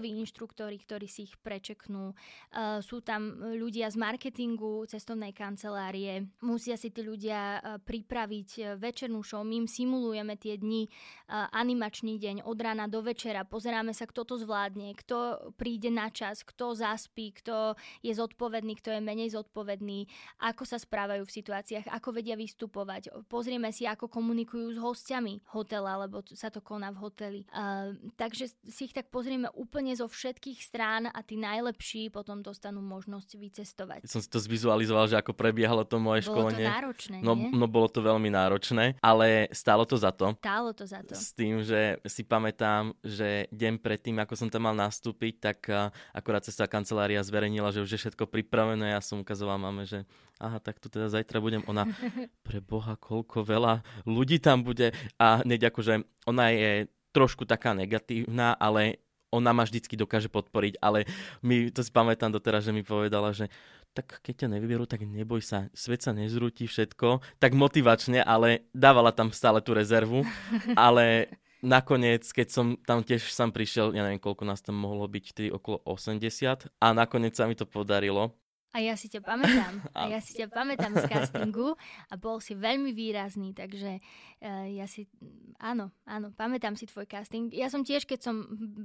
športoví 0.09 0.25
inštruktori, 0.49 0.77
ktorí 0.81 1.07
si 1.07 1.29
ich 1.29 1.35
prečeknú, 1.37 2.13
uh, 2.13 2.81
sú 2.81 3.01
tam 3.01 3.37
ľudia 3.53 3.89
z 3.91 3.97
marketingu 3.99 4.85
cestovnej 4.89 5.31
kancelárie, 5.35 6.25
musia 6.41 6.75
si 6.77 6.89
tí 6.89 7.05
ľudia 7.05 7.59
uh, 7.59 7.77
pripraviť 7.77 8.49
uh, 8.59 8.65
večernú 8.79 9.21
show, 9.21 9.45
my 9.45 9.65
im 9.65 9.67
simulujeme 9.69 10.35
tie 10.39 10.57
dni, 10.57 10.89
animačný 11.29 12.17
deň 12.17 12.35
od 12.47 12.57
rána 12.57 12.89
do 12.89 13.05
večera, 13.05 13.45
pozeráme 13.45 13.93
sa, 13.93 14.09
kto 14.09 14.25
to 14.25 14.35
zvládne, 14.41 14.97
kto 14.97 15.51
príde 15.59 15.93
na 15.93 16.09
čas, 16.09 16.41
kto 16.41 16.73
zaspí, 16.73 17.35
kto 17.35 17.77
je 18.01 18.13
zodpovedný, 18.15 18.73
kto 18.79 18.97
je 18.97 19.01
menej 19.03 19.37
zodpovedný, 19.37 20.09
ako 20.41 20.63
sa 20.65 20.81
správajú 20.81 21.27
v 21.27 21.35
situáciách, 21.35 21.85
ako 21.91 22.09
vedia 22.15 22.33
vystupovať. 22.39 23.13
Pozrieme 23.29 23.69
si, 23.69 23.85
ako 23.85 24.09
komunikujú 24.09 24.73
s 24.73 24.79
hostiami 24.81 25.43
hotela, 25.53 26.01
lebo 26.01 26.23
sa 26.33 26.49
to 26.49 26.63
koná 26.63 26.89
v 26.95 27.01
hoteli. 27.03 27.41
Takže 28.17 28.49
si 28.65 28.89
ich 28.89 28.95
tak 28.95 29.11
pozrieme 29.13 29.51
úplne 29.53 29.93
zo 29.99 30.07
všetkých 30.07 30.59
strán 30.63 31.11
a 31.11 31.19
tí 31.19 31.35
najlepší 31.35 32.07
potom 32.07 32.39
dostanú 32.39 32.79
možnosť 32.79 33.35
vycestovať. 33.35 33.99
Som 34.07 34.23
si 34.23 34.31
to 34.31 34.39
zvizualizoval, 34.39 35.11
že 35.11 35.19
ako 35.19 35.35
prebiehalo 35.35 35.83
to 35.83 35.99
moje 35.99 36.23
bolo 36.23 36.47
školenie. 36.47 36.63
Bolo 36.63 36.71
to 36.71 36.75
náročné, 36.79 37.17
no, 37.19 37.33
nie? 37.35 37.51
no 37.51 37.65
bolo 37.67 37.87
to 37.91 37.99
veľmi 37.99 38.31
náročné, 38.31 38.95
ale 39.03 39.51
stálo 39.51 39.83
to 39.83 39.99
za 39.99 40.15
to. 40.15 40.39
Stálo 40.39 40.71
to 40.71 40.87
za 40.87 41.03
to. 41.03 41.13
S 41.19 41.35
tým, 41.35 41.59
že 41.59 41.99
si 42.07 42.23
pamätám, 42.23 42.95
že 43.03 43.51
deň 43.51 43.83
predtým, 43.83 44.15
ako 44.23 44.39
som 44.39 44.47
tam 44.47 44.71
mal 44.71 44.75
nastúpiť, 44.77 45.33
tak 45.43 45.59
akorát 46.15 46.47
cestová 46.47 46.71
kancelária 46.71 47.19
zverejnila, 47.19 47.75
že 47.75 47.83
už 47.83 47.91
je 47.91 48.01
všetko 48.07 48.31
pripravené. 48.31 48.95
Ja 48.95 49.03
som 49.03 49.19
ukazoval 49.19 49.59
máme, 49.59 49.83
že 49.83 50.07
aha, 50.39 50.63
tak 50.63 50.79
tu 50.79 50.87
teda 50.87 51.11
zajtra 51.11 51.43
budem. 51.43 51.61
Ona, 51.67 51.83
pre 52.47 52.63
Boha, 52.63 52.95
koľko 52.95 53.43
veľa 53.43 53.83
ľudí 54.07 54.39
tam 54.39 54.63
bude. 54.63 54.95
A 55.19 55.43
hneď 55.43 55.69
akože 55.73 56.07
ona 56.23 56.55
je 56.55 56.87
trošku 57.11 57.43
taká 57.49 57.73
negatívna, 57.73 58.53
ale 58.55 59.01
ona 59.29 59.53
ma 59.53 59.65
vždycky 59.65 59.93
dokáže 59.97 60.29
podporiť, 60.29 60.81
ale 60.81 61.05
my, 61.45 61.69
to 61.69 61.85
si 61.85 61.91
pamätám 61.93 62.33
doteraz, 62.33 62.65
že 62.65 62.73
mi 62.73 62.81
povedala, 62.81 63.33
že 63.33 63.49
tak 63.93 64.21
keď 64.21 64.45
ťa 64.45 64.51
nevyberú, 64.57 64.85
tak 64.85 65.01
neboj 65.05 65.41
sa, 65.41 65.67
svet 65.73 66.05
sa 66.05 66.13
nezrúti 66.13 66.69
všetko, 66.69 67.25
tak 67.41 67.57
motivačne, 67.57 68.21
ale 68.21 68.69
dávala 68.71 69.09
tam 69.09 69.33
stále 69.33 69.59
tú 69.65 69.73
rezervu, 69.73 70.25
ale 70.77 71.33
nakoniec, 71.59 72.23
keď 72.29 72.47
som 72.47 72.65
tam 72.85 73.03
tiež 73.03 73.33
sám 73.33 73.51
prišiel, 73.51 73.91
ja 73.91 74.05
neviem, 74.05 74.21
koľko 74.21 74.45
nás 74.47 74.61
tam 74.61 74.77
mohlo 74.77 75.09
byť, 75.09 75.23
vtedy 75.33 75.49
okolo 75.51 75.81
80 75.83 76.69
a 76.79 76.87
nakoniec 76.95 77.33
sa 77.35 77.49
mi 77.49 77.57
to 77.57 77.67
podarilo 77.67 78.33
a 78.69 78.77
ja 78.77 78.93
si 78.93 79.09
ťa 79.09 79.25
pamätám. 79.25 79.81
A 79.97 80.13
ja 80.13 80.21
si 80.21 80.37
ťa 80.37 80.47
pamätám 80.53 80.93
z 80.93 81.09
castingu 81.09 81.73
a 82.07 82.13
bol 82.15 82.37
si 82.37 82.53
veľmi 82.53 82.93
výrazný, 82.93 83.57
takže 83.57 83.97
uh, 83.99 84.65
ja 84.69 84.85
si, 84.85 85.09
áno, 85.57 85.89
áno, 86.05 86.29
pamätám 86.37 86.77
si 86.77 86.85
tvoj 86.85 87.09
casting. 87.09 87.49
Ja 87.49 87.67
som 87.67 87.81
tiež, 87.81 88.05
keď 88.05 88.29
som 88.29 88.35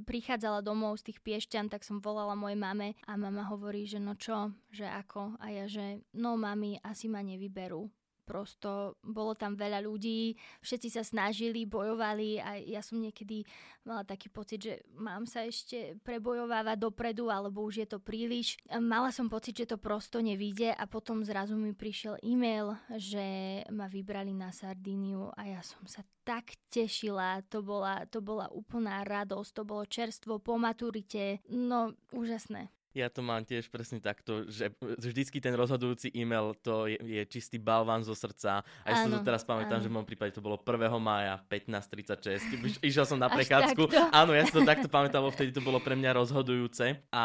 prichádzala 0.09 0.65
domov 0.65 0.99
z 1.05 1.13
tých 1.13 1.19
piešťan, 1.21 1.69
tak 1.69 1.85
som 1.85 2.01
volala 2.01 2.33
mojej 2.33 2.57
mame 2.57 2.97
a 3.05 3.13
mama 3.15 3.45
hovorí, 3.47 3.85
že 3.85 4.01
no 4.01 4.17
čo, 4.17 4.57
že 4.73 4.89
ako? 4.89 5.37
A 5.39 5.53
ja, 5.53 5.65
že 5.69 6.01
no 6.17 6.41
mami, 6.41 6.81
asi 6.81 7.07
ma 7.07 7.21
nevyberú 7.21 7.87
prosto 8.25 8.97
bolo 9.05 9.37
tam 9.37 9.55
veľa 9.55 9.85
ľudí, 9.85 10.35
všetci 10.65 10.89
sa 10.89 11.05
snažili, 11.05 11.69
bojovali 11.69 12.41
a 12.41 12.57
ja 12.57 12.81
som 12.81 12.97
niekedy 12.99 13.45
mala 13.85 14.03
taký 14.03 14.33
pocit, 14.33 14.65
že 14.65 14.75
mám 14.97 15.29
sa 15.29 15.45
ešte 15.45 16.01
prebojovávať 16.01 16.81
dopredu, 16.81 17.29
alebo 17.29 17.63
už 17.69 17.85
je 17.85 17.89
to 17.89 18.01
príliš. 18.01 18.57
Mala 18.73 19.13
som 19.13 19.29
pocit, 19.29 19.55
že 19.61 19.71
to 19.71 19.79
prosto 19.79 20.25
nevíde 20.25 20.73
a 20.73 20.89
potom 20.89 21.21
zrazu 21.21 21.55
mi 21.55 21.77
prišiel 21.77 22.17
e-mail, 22.25 22.75
že 22.97 23.61
ma 23.69 23.85
vybrali 23.85 24.33
na 24.33 24.49
Sardíniu 24.49 25.29
a 25.37 25.45
ja 25.45 25.61
som 25.61 25.85
sa 25.85 26.01
tak 26.25 26.57
tešila, 26.73 27.45
to 27.53 27.61
bola, 27.61 28.09
to 28.09 28.25
bola 28.25 28.49
úplná 28.49 29.05
radosť, 29.05 29.51
to 29.53 29.63
bolo 29.69 29.85
čerstvo 29.85 30.41
po 30.41 30.57
maturite, 30.57 31.45
no 31.53 31.93
úžasné. 32.17 32.73
Ja 32.95 33.11
to 33.11 33.27
mám 33.27 33.43
tiež 33.43 33.67
presne 33.75 33.99
takto, 33.99 34.47
že 34.47 34.71
vždycky 34.79 35.43
ten 35.43 35.51
rozhodujúci 35.59 36.15
e-mail 36.15 36.55
to 36.63 36.87
je, 36.87 36.95
je 37.03 37.23
čistý 37.27 37.59
balván 37.59 38.07
zo 38.07 38.15
srdca. 38.15 38.63
A 38.83 38.87
ja 38.87 38.97
sa 39.03 39.11
to 39.11 39.19
teraz 39.27 39.43
pamätám, 39.43 39.79
áno. 39.79 39.85
že 39.85 39.89
v 39.91 39.95
môjom 39.99 40.09
prípade 40.09 40.31
to 40.31 40.39
bolo 40.39 40.55
1. 40.63 40.79
mája 41.03 41.43
15.36. 41.51 42.79
Išiel 42.87 43.03
som 43.03 43.19
na 43.19 43.27
prechádzku. 43.35 43.91
Áno, 44.15 44.31
ja 44.31 44.47
si 44.47 44.55
to 44.55 44.63
takto 44.63 44.87
pamätám, 44.87 45.27
vtedy 45.35 45.51
to 45.51 45.59
bolo 45.59 45.83
pre 45.83 45.99
mňa 45.99 46.15
rozhodujúce. 46.15 47.03
A 47.11 47.25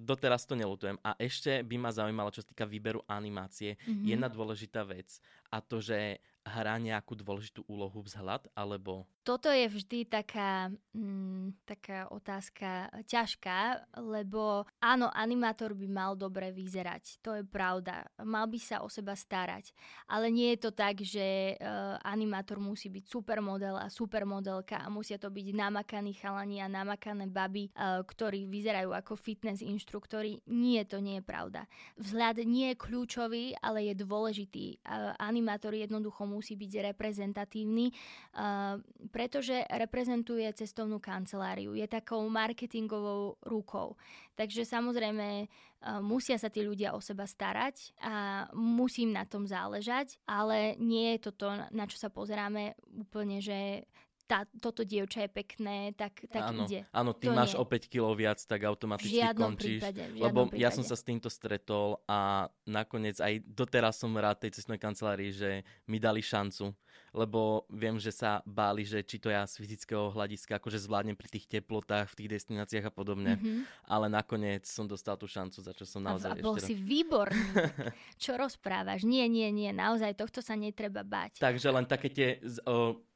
doteraz 0.00 0.48
to 0.48 0.56
nelutujem. 0.56 0.96
A 1.04 1.16
ešte 1.20 1.60
by 1.60 1.76
ma 1.76 1.90
zaujímalo, 1.92 2.32
čo 2.32 2.40
sa 2.40 2.48
týka 2.48 2.64
výberu 2.64 3.04
animácie, 3.04 3.76
mm-hmm. 3.76 4.04
jedna 4.04 4.28
dôležitá 4.32 4.84
vec. 4.88 5.20
A 5.52 5.60
to, 5.60 5.80
že 5.80 6.20
hrá 6.44 6.80
nejakú 6.80 7.12
dôležitú 7.12 7.64
úlohu 7.68 8.00
vzhľad, 8.00 8.48
alebo... 8.56 9.04
Toto 9.20 9.52
je 9.52 9.68
vždy 9.68 10.08
taká, 10.08 10.72
mm, 10.96 11.68
taká 11.68 12.08
otázka 12.08 12.88
ťažká, 13.04 13.92
lebo 14.00 14.64
áno, 14.80 15.12
animátor 15.12 15.76
by 15.76 15.86
mal 15.86 16.12
dobre 16.16 16.48
vyzerať, 16.56 17.20
to 17.20 17.36
je 17.36 17.44
pravda. 17.44 18.08
Mal 18.24 18.48
by 18.48 18.56
sa 18.56 18.80
o 18.80 18.88
seba 18.88 19.12
starať, 19.12 19.76
ale 20.08 20.32
nie 20.32 20.56
je 20.56 20.64
to 20.64 20.70
tak, 20.72 21.04
že 21.04 21.54
uh, 21.60 22.00
animátor 22.00 22.56
musí 22.56 22.88
byť 22.88 23.04
supermodel 23.12 23.76
a 23.76 23.92
supermodelka 23.92 24.80
a 24.80 24.88
musia 24.88 25.20
to 25.20 25.28
byť 25.28 25.52
namakaní 25.52 26.16
chalani 26.16 26.64
a 26.64 26.72
namakané 26.72 27.28
baby, 27.28 27.68
uh, 27.76 28.00
ktorí 28.00 28.48
vyzerajú 28.48 28.96
ako 28.96 29.20
fitness 29.20 29.60
inštruktori. 29.60 30.40
Nie, 30.48 30.88
to 30.88 30.96
nie 31.04 31.20
je 31.20 31.24
pravda. 31.28 31.68
Vzhľad 32.00 32.40
nie 32.48 32.72
je 32.72 32.80
kľúčový, 32.80 33.52
ale 33.60 33.92
je 33.92 33.94
dôležitý. 34.00 34.80
Uh, 34.80 35.12
animátor 35.20 35.76
jednoducho 35.76 36.29
musí 36.30 36.54
byť 36.54 36.94
reprezentatívny, 36.94 37.90
uh, 37.90 38.78
pretože 39.10 39.66
reprezentuje 39.66 40.46
cestovnú 40.54 41.02
kanceláriu. 41.02 41.74
Je 41.74 41.90
takou 41.90 42.22
marketingovou 42.30 43.42
rukou. 43.42 43.98
Takže 44.38 44.62
samozrejme 44.62 45.44
uh, 45.44 45.98
musia 45.98 46.38
sa 46.38 46.46
tí 46.46 46.62
ľudia 46.62 46.94
o 46.94 47.02
seba 47.02 47.26
starať 47.26 47.98
a 47.98 48.46
musím 48.54 49.10
na 49.10 49.26
tom 49.26 49.50
záležať, 49.50 50.22
ale 50.30 50.78
nie 50.78 51.18
je 51.18 51.26
to 51.26 51.30
to, 51.34 51.48
na 51.74 51.84
čo 51.90 51.98
sa 51.98 52.08
pozeráme 52.08 52.78
úplne, 52.94 53.42
že 53.42 53.90
tá, 54.30 54.46
toto 54.62 54.86
dievča 54.86 55.26
je 55.26 55.30
pekné, 55.34 55.90
tak, 55.98 56.22
tak 56.30 56.54
áno, 56.54 56.62
ide. 56.62 56.86
Áno, 56.94 57.10
ty 57.10 57.26
to 57.26 57.34
máš 57.34 57.58
nie. 57.58 57.58
o 57.58 57.64
5 57.66 57.90
kg 57.90 58.14
viac, 58.14 58.38
tak 58.38 58.62
automaticky 58.62 59.18
žiadnom 59.18 59.58
končíš. 59.58 59.82
Prípade, 59.82 60.02
lebo 60.14 60.46
prípade. 60.46 60.62
ja 60.62 60.70
som 60.70 60.86
sa 60.86 60.94
s 60.94 61.02
týmto 61.02 61.26
stretol 61.26 61.98
a 62.06 62.46
nakoniec 62.62 63.18
aj 63.18 63.42
doteraz 63.42 63.98
som 63.98 64.14
rád 64.14 64.46
tej 64.46 64.54
cestnej 64.54 64.78
kancelárii, 64.78 65.34
že 65.34 65.66
mi 65.90 65.98
dali 65.98 66.22
šancu. 66.22 66.70
Lebo 67.10 67.66
viem, 67.66 67.98
že 67.98 68.14
sa 68.14 68.38
báli, 68.46 68.86
že 68.86 69.02
či 69.02 69.18
to 69.18 69.34
ja 69.34 69.42
z 69.42 69.58
fyzického 69.58 70.14
hľadiska 70.14 70.62
akože 70.62 70.78
zvládnem 70.78 71.18
pri 71.18 71.26
tých 71.26 71.50
teplotách, 71.50 72.14
v 72.14 72.18
tých 72.22 72.38
destináciách 72.38 72.86
a 72.86 72.92
podobne. 72.94 73.34
Mm-hmm. 73.34 73.90
Ale 73.90 74.06
nakoniec 74.06 74.62
som 74.70 74.86
dostal 74.86 75.18
tú 75.18 75.26
šancu, 75.26 75.58
za 75.58 75.74
čo 75.74 75.82
som 75.82 76.06
naozaj 76.06 76.38
a, 76.38 76.42
bol 76.42 76.54
ešte... 76.54 76.70
si 76.70 76.74
výborný. 76.78 77.34
čo 78.22 78.38
rozprávaš? 78.38 79.02
Nie, 79.02 79.26
nie, 79.26 79.50
nie. 79.50 79.74
Naozaj 79.74 80.14
tohto 80.14 80.38
sa 80.38 80.54
netreba 80.54 81.02
bať. 81.02 81.42
Takže 81.42 81.74
len 81.74 81.82
také 81.82 82.14
tie... 82.14 82.38
E, 82.38 83.09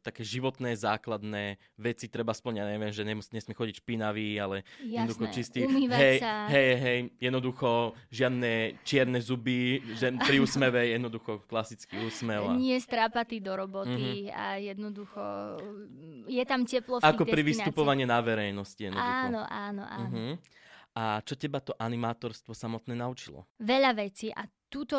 také 0.00 0.22
životné, 0.22 0.78
základné 0.78 1.58
veci 1.74 2.06
treba 2.06 2.30
splňať. 2.30 2.66
Neviem, 2.78 2.92
že 2.94 3.02
nemus- 3.02 3.30
nesmie 3.34 3.52
chodiť 3.58 3.82
špinavý, 3.82 4.38
ale 4.38 4.62
Jasné, 4.78 5.02
jednoducho 5.02 5.24
čistý. 5.34 5.58
Hej, 5.66 6.16
sa. 6.22 6.46
hej, 6.48 6.70
hej, 6.78 6.98
jednoducho 7.18 7.92
žiadne 8.08 8.78
čierne 8.86 9.18
zuby, 9.18 9.82
že 9.98 10.14
pri 10.30 10.38
úsmeve 10.38 10.94
jednoducho 10.94 11.42
klasický 11.50 12.06
úsmev. 12.06 12.54
A... 12.54 12.54
Nie 12.54 12.78
strápatý 12.78 13.42
do 13.42 13.58
roboty 13.58 14.30
mm-hmm. 14.30 14.38
a 14.38 14.44
jednoducho 14.62 15.22
je 16.30 16.44
tam 16.46 16.62
teplo 16.62 17.02
v 17.02 17.02
Ako 17.02 17.26
pri 17.26 17.42
vystupovaní 17.42 18.06
na 18.06 18.22
verejnosti 18.22 18.78
jednoducho. 18.78 19.26
Áno, 19.26 19.42
áno, 19.42 19.82
áno. 19.82 20.08
Mm-hmm. 20.08 20.34
A 20.92 21.24
čo 21.24 21.34
teba 21.40 21.58
to 21.64 21.72
animátorstvo 21.80 22.52
samotné 22.52 22.92
naučilo? 22.92 23.48
Veľa 23.58 23.96
vecí 23.96 24.28
a 24.28 24.44
túto, 24.68 24.96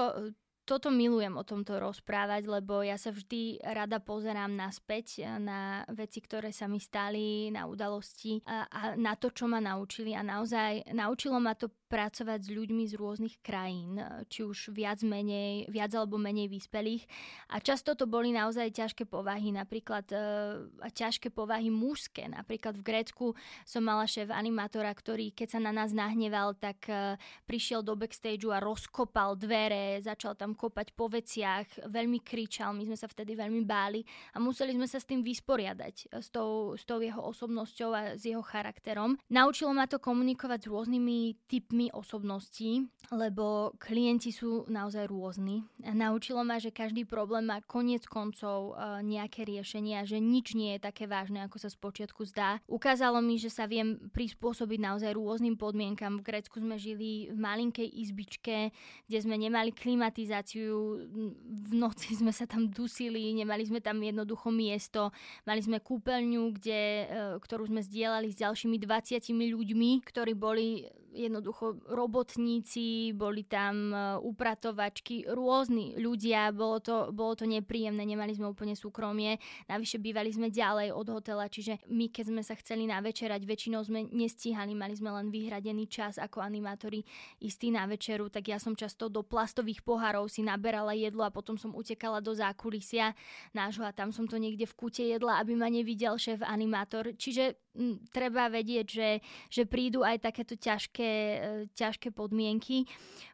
toto 0.64 0.88
milujem 0.88 1.36
o 1.36 1.44
tomto 1.44 1.76
rozprávať, 1.76 2.48
lebo 2.48 2.80
ja 2.80 2.96
sa 2.96 3.12
vždy 3.12 3.60
rada 3.64 4.00
pozerám 4.00 4.56
naspäť 4.56 5.28
na 5.40 5.84
veci, 5.92 6.24
ktoré 6.24 6.56
sa 6.56 6.72
mi 6.72 6.80
stali, 6.80 7.52
na 7.52 7.68
udalosti 7.68 8.40
a, 8.48 8.68
a 8.72 8.82
na 8.96 9.20
to, 9.20 9.30
čo 9.36 9.52
ma 9.52 9.60
naučili. 9.60 10.16
A 10.16 10.24
naozaj 10.24 10.96
naučilo 10.96 11.36
ma 11.44 11.52
to 11.54 11.68
pracovať 11.94 12.42
s 12.42 12.50
ľuďmi 12.50 12.90
z 12.90 12.98
rôznych 12.98 13.38
krajín, 13.46 14.02
či 14.26 14.42
už 14.42 14.74
viac, 14.74 15.06
menej, 15.06 15.70
viac 15.70 15.94
alebo 15.94 16.18
menej 16.18 16.50
vyspelých. 16.50 17.06
A 17.54 17.62
často 17.62 17.94
to 17.94 18.10
boli 18.10 18.34
naozaj 18.34 18.74
ťažké 18.74 19.06
povahy, 19.06 19.54
napríklad 19.54 20.10
uh, 20.10 20.90
ťažké 20.90 21.30
povahy 21.30 21.70
mužské. 21.70 22.26
Napríklad 22.26 22.82
v 22.82 22.88
Grécku 22.88 23.26
som 23.62 23.86
mala 23.86 24.10
šéf 24.10 24.34
animátora, 24.34 24.90
ktorý 24.90 25.30
keď 25.38 25.48
sa 25.54 25.60
na 25.62 25.70
nás 25.70 25.94
nahneval, 25.94 26.58
tak 26.58 26.82
uh, 26.90 27.14
prišiel 27.46 27.86
do 27.86 27.94
backstageu 27.94 28.50
a 28.50 28.58
rozkopal 28.58 29.38
dvere, 29.38 30.02
začal 30.02 30.34
tam 30.34 30.58
kopať 30.58 30.98
po 30.98 31.14
veciach, 31.14 31.86
veľmi 31.86 32.26
kričal, 32.26 32.74
my 32.74 32.90
sme 32.90 32.98
sa 32.98 33.06
vtedy 33.06 33.38
veľmi 33.38 33.62
báli 33.70 34.02
a 34.34 34.42
museli 34.42 34.74
sme 34.74 34.90
sa 34.90 34.98
s 34.98 35.06
tým 35.06 35.22
vysporiadať, 35.22 36.10
s 36.10 36.34
tou, 36.34 36.74
s 36.74 36.90
tou 36.90 36.98
jeho 36.98 37.22
osobnosťou 37.22 37.90
a 37.94 38.02
s 38.18 38.26
jeho 38.26 38.42
charakterom. 38.42 39.14
Naučilo 39.30 39.76
ma 39.78 39.86
to 39.86 40.02
komunikovať 40.02 40.66
s 40.66 40.72
rôznymi 40.72 41.18
typmi 41.46 41.83
osobností, 41.92 42.88
lebo 43.12 43.76
klienti 43.82 44.32
sú 44.32 44.64
naozaj 44.70 45.10
rôzni. 45.10 45.66
Naučilo 45.82 46.46
ma, 46.46 46.62
že 46.62 46.72
každý 46.72 47.04
problém 47.04 47.50
má 47.50 47.60
koniec 47.66 48.08
koncov 48.08 48.78
e, 48.78 49.04
nejaké 49.04 49.44
riešenie 49.44 50.06
že 50.06 50.20
nič 50.20 50.54
nie 50.54 50.76
je 50.78 50.86
také 50.86 51.10
vážne, 51.10 51.42
ako 51.46 51.58
sa 51.58 51.70
spočiatku 51.72 52.26
zdá. 52.30 52.62
Ukázalo 52.70 53.20
mi, 53.24 53.42
že 53.42 53.50
sa 53.50 53.66
viem 53.66 53.98
prispôsobiť 54.12 54.80
naozaj 54.80 55.16
rôznym 55.16 55.56
podmienkam. 55.58 56.20
V 56.20 56.28
Grécku 56.28 56.60
sme 56.60 56.78
žili 56.78 57.30
v 57.32 57.38
malinkej 57.38 57.88
izbičke, 57.88 58.70
kde 59.10 59.18
sme 59.18 59.36
nemali 59.40 59.74
klimatizáciu, 59.74 61.02
v 61.44 61.74
noci 61.74 62.14
sme 62.14 62.30
sa 62.30 62.46
tam 62.46 62.70
dusili, 62.70 63.34
nemali 63.34 63.66
sme 63.66 63.80
tam 63.80 63.98
jednoducho 64.02 64.54
miesto, 64.54 65.10
mali 65.48 65.62
sme 65.64 65.82
kúpeľňu, 65.82 66.44
kde, 66.60 66.82
e, 66.82 67.06
ktorú 67.42 67.70
sme 67.70 67.82
zdieľali 67.82 68.30
s 68.30 68.40
ďalšími 68.40 68.78
20 68.78 69.54
ľuďmi, 69.54 69.92
ktorí 70.06 70.34
boli 70.38 70.86
jednoducho 71.14 71.80
robotníci, 71.88 73.14
boli 73.14 73.46
tam 73.46 73.94
e, 73.94 73.98
upratovačky, 74.20 75.30
rôzni 75.30 75.94
ľudia, 75.96 76.50
bolo 76.52 76.82
to, 76.82 77.14
bolo 77.14 77.38
to 77.38 77.46
nepríjemné, 77.46 78.02
nemali 78.04 78.34
sme 78.34 78.50
úplne 78.50 78.74
súkromie, 78.74 79.38
navyše 79.70 80.02
bývali 80.02 80.34
sme 80.34 80.50
ďalej 80.50 80.92
od 80.92 81.08
hotela, 81.14 81.46
čiže 81.48 81.80
my 81.88 82.10
keď 82.10 82.26
sme 82.34 82.42
sa 82.42 82.58
chceli 82.58 82.90
navečerať, 82.90 83.42
väčšinou 83.46 83.86
sme 83.86 84.10
nestíhali, 84.10 84.74
mali 84.74 84.98
sme 84.98 85.14
len 85.14 85.30
vyhradený 85.30 85.86
čas 85.88 86.18
ako 86.18 86.42
animátori 86.42 87.06
istý 87.40 87.70
na 87.70 87.86
večeru, 87.86 88.28
tak 88.34 88.50
ja 88.50 88.58
som 88.58 88.74
často 88.74 89.08
do 89.08 89.22
plastových 89.22 89.86
pohárov 89.86 90.26
si 90.28 90.42
naberala 90.42 90.98
jedlo 90.98 91.24
a 91.24 91.34
potom 91.34 91.56
som 91.56 91.72
utekala 91.78 92.20
do 92.20 92.34
zákulisia 92.34 93.14
nášho 93.54 93.86
a 93.86 93.96
tam 93.96 94.10
som 94.10 94.26
to 94.26 94.42
niekde 94.42 94.66
v 94.66 94.74
kute 94.74 95.04
jedla, 95.06 95.38
aby 95.40 95.54
ma 95.54 95.70
nevidel 95.70 96.18
šéf 96.18 96.42
animátor. 96.42 97.14
Čiže 97.14 97.73
treba 98.14 98.50
vedieť, 98.50 98.88
že, 98.88 99.10
že 99.50 99.64
prídu 99.66 100.06
aj 100.06 100.22
takéto 100.30 100.54
ťažké 100.54 101.12
e, 101.12 101.38
ťažké 101.74 102.14
podmienky. 102.14 102.86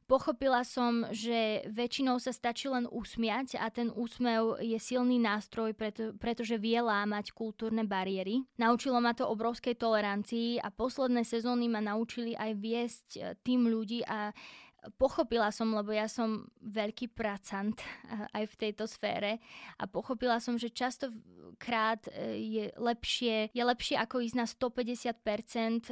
Pochopila 0.10 0.66
som, 0.66 1.06
že 1.14 1.62
väčšinou 1.70 2.18
sa 2.18 2.34
stačí 2.34 2.66
len 2.66 2.90
usmiať 2.90 3.62
a 3.62 3.70
ten 3.70 3.94
úsmev 3.94 4.58
je 4.58 4.80
silný 4.82 5.22
nástroj, 5.22 5.78
preto, 5.78 6.18
pretože 6.18 6.58
vie 6.58 6.82
lámať 6.82 7.30
kultúrne 7.30 7.86
bariéry. 7.86 8.42
Naučilo 8.58 8.98
ma 8.98 9.14
to 9.14 9.30
obrovskej 9.30 9.78
tolerancii 9.78 10.58
a 10.66 10.74
posledné 10.74 11.22
sezóny 11.22 11.70
ma 11.70 11.84
naučili 11.84 12.34
aj 12.34 12.52
viesť 12.58 13.08
e, 13.16 13.20
tým 13.46 13.70
ľudí 13.70 14.02
a 14.08 14.34
pochopila 14.96 15.52
som, 15.52 15.72
lebo 15.76 15.92
ja 15.92 16.08
som 16.08 16.48
veľký 16.64 17.12
pracant 17.12 17.76
aj 18.38 18.44
v 18.48 18.56
tejto 18.56 18.88
sfére. 18.88 19.44
A 19.78 19.84
pochopila 19.86 20.40
som, 20.40 20.56
že 20.56 20.72
častokrát 20.72 22.04
e, 22.08 22.40
je 22.40 22.66
lepšie, 22.80 23.52
je 23.52 23.64
lepšie 23.64 23.96
ako 24.00 24.24
ísť 24.24 24.38
na 24.38 24.48
150% 24.48 25.92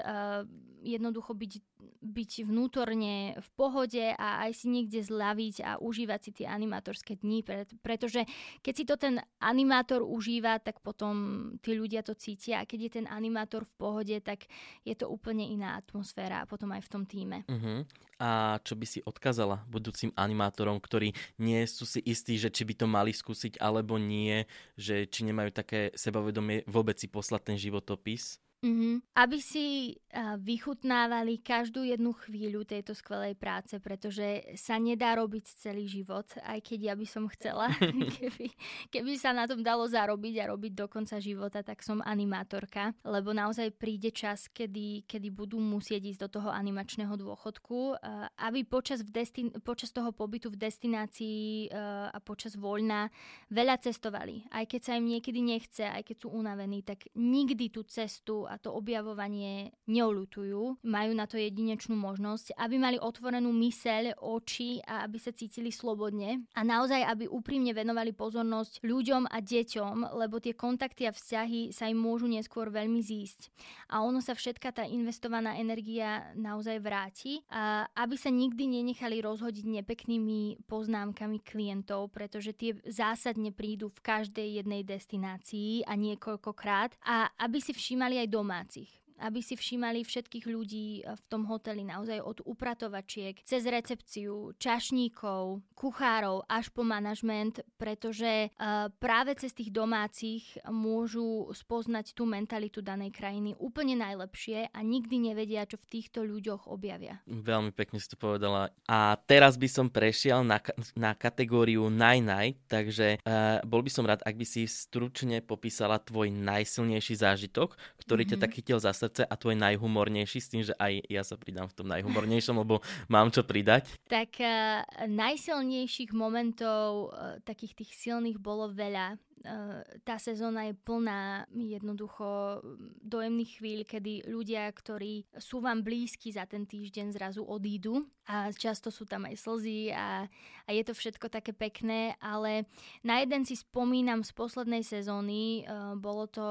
jednoducho 0.87 1.35
byť 1.35 1.53
byť 2.01 2.31
vnútorne 2.47 3.37
v 3.37 3.49
pohode 3.53 4.01
a 4.15 4.47
aj 4.47 4.63
si 4.63 4.67
niekde 4.71 5.03
zľaviť 5.03 5.55
a 5.61 5.71
užívať 5.77 6.19
si 6.23 6.31
tie 6.41 6.47
animátorské 6.49 7.19
dni, 7.19 7.45
pretože 7.83 8.25
keď 8.65 8.73
si 8.73 8.83
to 8.87 8.95
ten 8.97 9.21
animátor 9.37 10.01
užíva, 10.01 10.57
tak 10.57 10.81
potom 10.81 11.15
tí 11.61 11.77
ľudia 11.77 12.01
to 12.01 12.17
cítia 12.17 12.63
a 12.63 12.67
keď 12.69 12.79
je 12.81 12.91
ten 13.01 13.07
animátor 13.09 13.65
v 13.65 13.73
pohode, 13.77 14.15
tak 14.23 14.49
je 14.81 14.95
to 14.97 15.05
úplne 15.11 15.45
iná 15.45 15.77
atmosféra 15.77 16.41
a 16.43 16.49
potom 16.49 16.73
aj 16.73 16.81
v 16.85 16.91
tom 16.91 17.03
týme. 17.05 17.45
Uh-huh. 17.45 17.85
A 18.17 18.57
čo 18.65 18.73
by 18.73 18.85
si 18.89 18.99
odkazala 19.05 19.61
budúcim 19.69 20.09
animátorom, 20.17 20.81
ktorí 20.81 21.13
nie 21.37 21.61
sú 21.69 21.85
si 21.85 22.01
istí, 22.01 22.41
že 22.41 22.49
či 22.49 22.65
by 22.65 22.73
to 22.73 22.87
mali 22.89 23.13
skúsiť 23.13 23.61
alebo 23.61 24.01
nie, 24.01 24.49
že 24.73 25.05
či 25.05 25.21
nemajú 25.27 25.53
také 25.53 25.93
sebavedomie 25.93 26.65
vôbec 26.65 26.97
si 26.97 27.05
poslať 27.05 27.53
ten 27.53 27.57
životopis? 27.61 28.41
Mm-hmm. 28.57 29.13
Aby 29.13 29.37
si 29.37 29.93
uh, 29.93 30.33
vychutnávali 30.41 31.45
každú 31.45 31.85
jednu 31.85 32.09
chvíľu 32.25 32.65
tejto 32.65 32.97
skvelej 32.97 33.37
práce, 33.37 33.77
pretože 33.77 34.49
sa 34.57 34.81
nedá 34.81 35.13
robiť 35.13 35.45
celý 35.61 35.85
život, 35.85 36.25
aj 36.41 36.65
keď 36.65 36.79
ja 36.89 36.93
by 36.97 37.05
som 37.05 37.29
chcela. 37.29 37.69
keby, 38.17 38.49
keby 38.89 39.13
sa 39.13 39.29
na 39.29 39.45
tom 39.45 39.61
dalo 39.61 39.85
zarobiť 39.85 40.41
a 40.41 40.49
robiť 40.49 40.73
do 40.73 40.89
konca 40.89 41.21
života, 41.21 41.61
tak 41.61 41.85
som 41.85 42.01
animátorka, 42.01 42.97
lebo 43.05 43.29
naozaj 43.29 43.77
príde 43.77 44.09
čas, 44.09 44.49
kedy, 44.49 45.05
kedy 45.05 45.29
budú 45.29 45.61
musieť 45.61 46.17
ísť 46.17 46.21
do 46.25 46.41
toho 46.41 46.49
animačného 46.49 47.13
dôchodku, 47.13 47.93
uh, 47.93 48.25
aby 48.41 48.65
počas, 48.65 49.05
v 49.05 49.13
destin- 49.13 49.53
počas 49.61 49.93
toho 49.93 50.09
pobytu 50.09 50.49
v 50.49 50.57
destinácii 50.57 51.69
uh, 51.69 52.09
a 52.09 52.17
počas 52.25 52.57
voľna 52.57 53.13
veľa 53.53 53.77
cestovali. 53.85 54.49
Aj 54.49 54.65
keď 54.65 54.81
sa 54.81 54.93
im 54.97 55.13
niekedy 55.13 55.45
nechce, 55.45 55.85
aj 55.85 56.01
keď 56.09 56.25
sú 56.25 56.33
unavení, 56.33 56.81
tak 56.81 57.05
nikdy 57.13 57.69
tú 57.69 57.85
cestu 57.85 58.47
a 58.47 58.56
to 58.57 58.73
objavovanie 58.73 59.71
neolutujú, 59.87 60.81
majú 60.83 61.11
na 61.13 61.25
to 61.25 61.37
jedinečnú 61.39 61.95
možnosť, 61.95 62.57
aby 62.57 62.75
mali 62.77 62.97
otvorenú 62.99 63.49
myseľ, 63.53 64.17
oči 64.19 64.81
a 64.83 65.05
aby 65.05 65.17
sa 65.21 65.31
cítili 65.31 65.69
slobodne. 65.69 66.45
A 66.57 66.61
naozaj, 66.65 67.01
aby 67.05 67.25
úprimne 67.29 67.71
venovali 67.71 68.11
pozornosť 68.11 68.81
ľuďom 68.83 69.29
a 69.29 69.37
deťom, 69.39 70.17
lebo 70.17 70.41
tie 70.41 70.57
kontakty 70.57 71.05
a 71.05 71.15
vzťahy 71.15 71.71
sa 71.71 71.87
im 71.87 71.97
môžu 71.97 72.25
neskôr 72.27 72.69
veľmi 72.73 72.99
zísť. 72.99 73.49
A 73.93 74.03
ono 74.03 74.19
sa 74.19 74.35
všetka 74.35 74.75
tá 74.75 74.83
investovaná 74.83 75.55
energia 75.55 76.33
naozaj 76.35 76.77
vráti, 76.83 77.39
a 77.47 77.87
aby 77.95 78.19
sa 78.19 78.27
nikdy 78.27 78.81
nenechali 78.81 79.23
rozhodiť 79.23 79.65
nepeknými 79.81 80.67
poznámkami 80.67 81.39
klientov, 81.41 82.11
pretože 82.11 82.51
tie 82.51 82.75
zásadne 82.83 83.55
prídu 83.55 83.89
v 83.93 84.03
každej 84.03 84.61
jednej 84.61 84.83
destinácii 84.83 85.87
a 85.87 85.93
niekoľkokrát. 85.95 86.99
A 87.05 87.31
aby 87.39 87.63
si 87.63 87.71
všímali 87.71 88.19
aj 88.19 88.27
domácich 88.37 89.06
aby 89.21 89.39
si 89.41 89.57
všímali 89.57 90.05
všetkých 90.05 90.45
ľudí 90.45 91.03
v 91.03 91.21
tom 91.27 91.49
hoteli 91.49 91.81
naozaj 91.81 92.21
od 92.21 92.37
upratovačiek, 92.45 93.41
cez 93.43 93.65
recepciu, 93.65 94.53
čašníkov, 94.61 95.61
kuchárov 95.73 96.45
až 96.49 96.69
po 96.73 96.81
manažment, 96.85 97.61
pretože 97.77 98.49
uh, 98.49 98.89
práve 98.97 99.33
cez 99.37 99.53
tých 99.53 99.73
domácich 99.73 100.57
môžu 100.69 101.49
spoznať 101.53 102.13
tú 102.13 102.25
mentalitu 102.25 102.81
danej 102.81 103.13
krajiny 103.13 103.53
úplne 103.57 103.97
najlepšie 103.97 104.69
a 104.73 104.79
nikdy 104.81 105.33
nevedia, 105.33 105.65
čo 105.65 105.77
v 105.81 105.89
týchto 105.89 106.25
ľuďoch 106.25 106.69
objavia. 106.69 107.21
Veľmi 107.29 107.73
pekne 107.73 108.01
si 108.01 108.09
to 108.09 108.17
povedala. 108.17 108.73
A 108.89 109.17
teraz 109.25 109.57
by 109.57 109.69
som 109.69 109.87
prešiel 109.89 110.41
na, 110.45 110.61
na 110.97 111.13
kategóriu 111.17 111.89
naj-naj, 111.89 112.57
takže 112.69 113.21
uh, 113.21 113.61
bol 113.65 113.81
by 113.81 113.91
som 113.91 114.05
rád, 114.05 114.21
ak 114.25 114.35
by 114.37 114.45
si 114.45 114.65
stručne 114.65 115.41
popísala 115.41 116.01
tvoj 116.01 116.29
najsilnejší 116.33 117.17
zážitok, 117.17 117.77
ktorý 118.01 118.25
mm-hmm. 118.25 118.39
ťa 118.39 118.43
tak 118.43 118.55
chytil 118.57 118.77
za 118.77 118.93
srdce 119.07 119.23
a 119.23 119.33
tvoj 119.39 119.55
najhumornejší 119.55 120.39
s 120.43 120.51
tým, 120.51 120.61
že 120.67 120.75
aj 120.75 120.99
ja 121.07 121.23
sa 121.23 121.39
pridám 121.39 121.71
v 121.71 121.75
tom 121.79 121.87
najhumornejšom, 121.87 122.59
lebo 122.59 122.83
mám 123.07 123.31
čo 123.31 123.47
pridať? 123.47 123.95
Tak 124.11 124.35
uh, 124.43 124.83
najsilnejších 125.07 126.11
momentov, 126.11 127.15
uh, 127.15 127.39
takých 127.47 127.79
tých 127.79 127.95
silných 127.95 128.35
bolo 128.35 128.67
veľa. 128.67 129.15
Uh, 129.45 129.85
tá 130.01 130.17
sezóna 130.17 130.65
je 130.65 130.73
plná 130.73 131.45
jednoducho 131.53 132.59
dojemných 133.05 133.51
chvíľ, 133.61 133.79
kedy 133.85 134.27
ľudia, 134.27 134.65
ktorí 134.73 135.29
sú 135.37 135.61
vám 135.61 135.85
blízki 135.85 136.33
za 136.33 136.49
ten 136.49 136.65
týždeň 136.65 137.13
zrazu 137.13 137.45
odídu. 137.45 138.05
A 138.27 138.51
často 138.51 138.91
sú 138.91 139.07
tam 139.07 139.23
aj 139.23 139.39
slzy 139.39 139.93
a, 139.95 140.27
a 140.67 140.69
je 140.75 140.83
to 140.83 140.91
všetko 140.91 141.31
také 141.31 141.55
pekné, 141.55 142.19
ale 142.19 142.67
na 143.05 143.23
jeden 143.23 143.47
si 143.47 143.55
spomínam 143.55 144.25
z 144.25 144.35
poslednej 144.35 144.83
sezóny, 144.83 145.63
uh, 145.63 145.95
bolo 145.95 146.27
to 146.27 146.45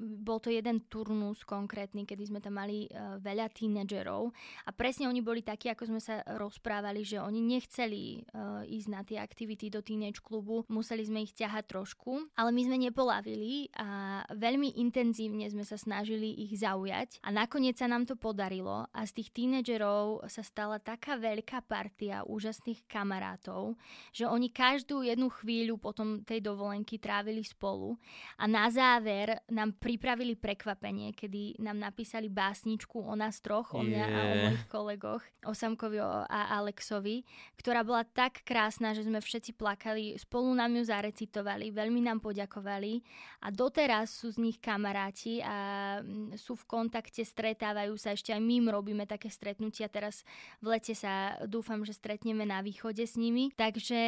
bol 0.00 0.40
to 0.40 0.48
jeden 0.48 0.88
turnus 0.88 1.44
konkrétny, 1.44 2.08
kedy 2.08 2.32
sme 2.32 2.40
tam 2.40 2.56
mali 2.56 2.88
uh, 2.88 3.20
veľa 3.20 3.52
tínedžerov. 3.52 4.32
A 4.64 4.72
presne 4.72 5.04
oni 5.04 5.20
boli 5.20 5.44
takí, 5.44 5.68
ako 5.68 5.92
sme 5.92 6.00
sa 6.00 6.24
rozprávali, 6.40 7.04
že 7.04 7.20
oni 7.20 7.36
nechceli 7.44 8.24
ísť 8.64 8.88
na 8.88 9.04
tie 9.04 9.20
aktivity 9.20 9.68
do 9.68 9.84
teenage 9.84 10.24
klubu, 10.24 10.64
museli 10.72 11.04
sme 11.04 11.20
ich 11.26 11.36
ťahať 11.36 11.64
trošku 11.80 12.28
ale 12.36 12.52
my 12.52 12.62
sme 12.68 12.76
nepolavili 12.76 13.72
a 13.80 14.20
veľmi 14.36 14.76
intenzívne 14.76 15.48
sme 15.48 15.64
sa 15.64 15.80
snažili 15.80 16.28
ich 16.44 16.60
zaujať 16.60 17.24
a 17.24 17.32
nakoniec 17.32 17.80
sa 17.80 17.88
nám 17.88 18.04
to 18.04 18.20
podarilo 18.20 18.84
a 18.92 19.00
z 19.08 19.16
tých 19.16 19.32
tínedžerov 19.32 20.28
sa 20.28 20.44
stala 20.44 20.76
taká 20.76 21.16
veľká 21.16 21.64
partia 21.64 22.20
úžasných 22.28 22.84
kamarátov, 22.84 23.80
že 24.12 24.28
oni 24.28 24.52
každú 24.52 25.00
jednu 25.00 25.32
chvíľu 25.32 25.80
potom 25.80 26.20
tej 26.20 26.44
dovolenky 26.44 27.00
trávili 27.00 27.40
spolu 27.40 27.96
a 28.36 28.44
na 28.44 28.68
záver 28.68 29.40
nám 29.48 29.80
pripravili 29.80 30.36
prekvapenie, 30.36 31.16
kedy 31.16 31.64
nám 31.64 31.80
napísali 31.80 32.28
básničku 32.28 33.00
o 33.00 33.14
nás 33.16 33.40
troch, 33.40 33.72
o 33.72 33.80
mňa 33.80 34.04
yeah. 34.04 34.12
a 34.12 34.20
o 34.20 34.34
mojich 34.44 34.66
kolegoch, 34.68 35.22
o 35.48 35.56
Samkovi 35.56 36.02
a 36.28 36.60
Alexovi, 36.60 37.24
ktorá 37.56 37.80
bola 37.86 38.04
tak 38.04 38.44
krásna, 38.44 38.92
že 38.92 39.06
sme 39.06 39.22
všetci 39.22 39.56
plakali, 39.56 40.18
spolu 40.18 40.52
nám 40.52 40.74
ju 40.76 40.82
zarecitovali, 40.84 41.69
veľmi 41.72 42.04
nám 42.04 42.18
poďakovali 42.20 43.02
a 43.42 43.48
doteraz 43.48 44.10
sú 44.10 44.30
z 44.30 44.38
nich 44.38 44.58
kamaráti 44.60 45.40
a 45.40 45.98
mm, 46.02 46.36
sú 46.36 46.54
v 46.54 46.68
kontakte, 46.68 47.24
stretávajú 47.24 47.96
sa, 47.96 48.12
ešte 48.14 48.30
aj 48.34 48.42
my 48.42 48.70
robíme 48.70 49.04
také 49.08 49.32
stretnutia, 49.32 49.90
teraz 49.90 50.22
v 50.60 50.76
lete 50.76 50.92
sa 50.92 51.40
dúfam, 51.48 51.82
že 51.82 51.96
stretneme 51.96 52.44
na 52.44 52.60
východe 52.60 53.02
s 53.02 53.16
nimi, 53.16 53.50
takže 53.56 53.98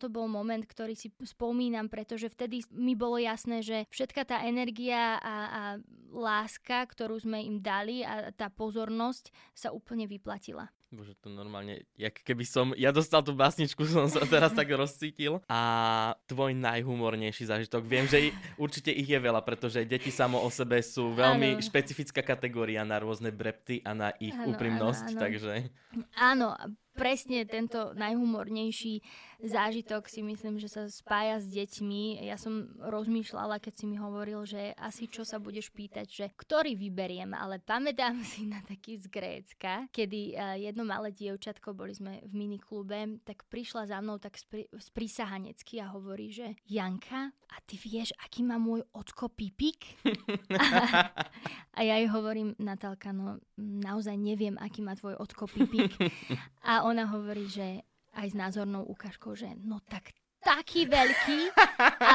to 0.00 0.08
bol 0.08 0.26
moment, 0.26 0.64
ktorý 0.64 0.96
si 0.96 1.12
spomínam, 1.22 1.92
pretože 1.92 2.32
vtedy 2.32 2.64
mi 2.72 2.96
bolo 2.96 3.20
jasné, 3.20 3.60
že 3.60 3.84
všetka 3.92 4.22
tá 4.24 4.36
energia 4.46 5.20
a, 5.20 5.34
a 5.50 5.62
láska, 6.10 6.82
ktorú 6.88 7.22
sme 7.22 7.44
im 7.44 7.62
dali 7.62 8.02
a 8.02 8.34
tá 8.34 8.50
pozornosť 8.50 9.30
sa 9.54 9.70
úplne 9.70 10.10
vyplatila. 10.10 10.70
Bože, 10.90 11.14
to 11.22 11.30
normálne, 11.30 11.86
jak 11.94 12.18
keby 12.26 12.42
som, 12.42 12.74
ja 12.74 12.90
dostal 12.90 13.22
tú 13.22 13.30
básničku, 13.30 13.86
som 13.94 14.10
sa 14.10 14.26
teraz 14.26 14.50
tak 14.50 14.66
rozcítil. 14.74 15.38
A 15.46 15.60
tvoj 16.26 16.50
najhumornejší 16.58 17.46
zážitok, 17.46 17.86
viem, 17.86 18.10
že 18.10 18.34
určite 18.58 18.90
ich 18.90 19.06
je 19.06 19.14
veľa, 19.22 19.38
pretože 19.46 19.86
deti 19.86 20.10
samo 20.10 20.42
o 20.42 20.50
sebe 20.50 20.82
sú 20.82 21.14
veľmi 21.14 21.58
ano. 21.58 21.62
špecifická 21.62 22.26
kategória 22.26 22.82
na 22.82 22.98
rôzne 22.98 23.30
brepty 23.30 23.86
a 23.86 23.94
na 23.94 24.10
ich 24.18 24.34
ano, 24.34 24.50
úprimnosť, 24.50 25.06
ano, 25.06 25.14
ano. 25.14 25.22
takže... 25.22 25.52
Áno, 26.18 26.48
presne 27.00 27.48
tento 27.48 27.96
najhumornejší 27.96 29.00
zážitok 29.40 30.04
si 30.04 30.20
myslím, 30.20 30.60
že 30.60 30.68
sa 30.68 30.84
spája 30.84 31.40
s 31.40 31.48
deťmi. 31.48 32.28
Ja 32.28 32.36
som 32.36 32.76
rozmýšľala, 32.76 33.56
keď 33.56 33.72
si 33.72 33.84
mi 33.88 33.96
hovoril, 33.96 34.44
že 34.44 34.76
asi 34.76 35.08
čo 35.08 35.24
sa 35.24 35.40
budeš 35.40 35.72
pýtať, 35.72 36.06
že 36.06 36.26
ktorý 36.36 36.76
vyberiem, 36.76 37.32
ale 37.32 37.56
pamätám 37.56 38.20
si 38.30 38.44
na 38.44 38.60
taký 38.60 39.00
z 39.00 39.08
Grécka, 39.08 39.88
kedy 39.88 40.36
eh, 40.36 40.68
jedno 40.68 40.84
malé 40.84 41.16
dievčatko, 41.16 41.72
boli 41.72 41.96
sme 41.96 42.20
v 42.28 42.32
miniklube, 42.36 43.24
tak 43.24 43.48
prišla 43.48 43.88
za 43.88 43.98
mnou 44.04 44.20
tak 44.20 44.36
sprísahanecky 44.76 45.80
a 45.80 45.88
hovorí, 45.96 46.28
že 46.28 46.60
Janka, 46.68 47.32
a 47.50 47.56
ty 47.66 47.74
vieš, 47.80 48.14
aký 48.22 48.46
má 48.46 48.62
môj 48.62 48.86
ocko 48.94 49.26
pipik? 49.26 49.98
a 51.76 51.80
ja 51.82 51.98
jej 51.98 52.06
hovorím, 52.06 52.54
Natálka, 52.62 53.10
no 53.10 53.42
naozaj 53.58 54.14
neviem, 54.14 54.54
aký 54.54 54.86
má 54.86 54.94
tvoj 54.94 55.18
ocko 55.18 55.50
pipik. 55.50 55.90
A 56.62 56.86
ona 56.90 57.06
hovorí, 57.06 57.46
že 57.46 57.86
aj 58.18 58.34
s 58.34 58.36
názornou 58.36 58.82
ukážkou, 58.90 59.38
že 59.38 59.54
no 59.62 59.78
tak 59.86 60.10
taký 60.40 60.88
veľký 60.88 61.52
a 62.00 62.14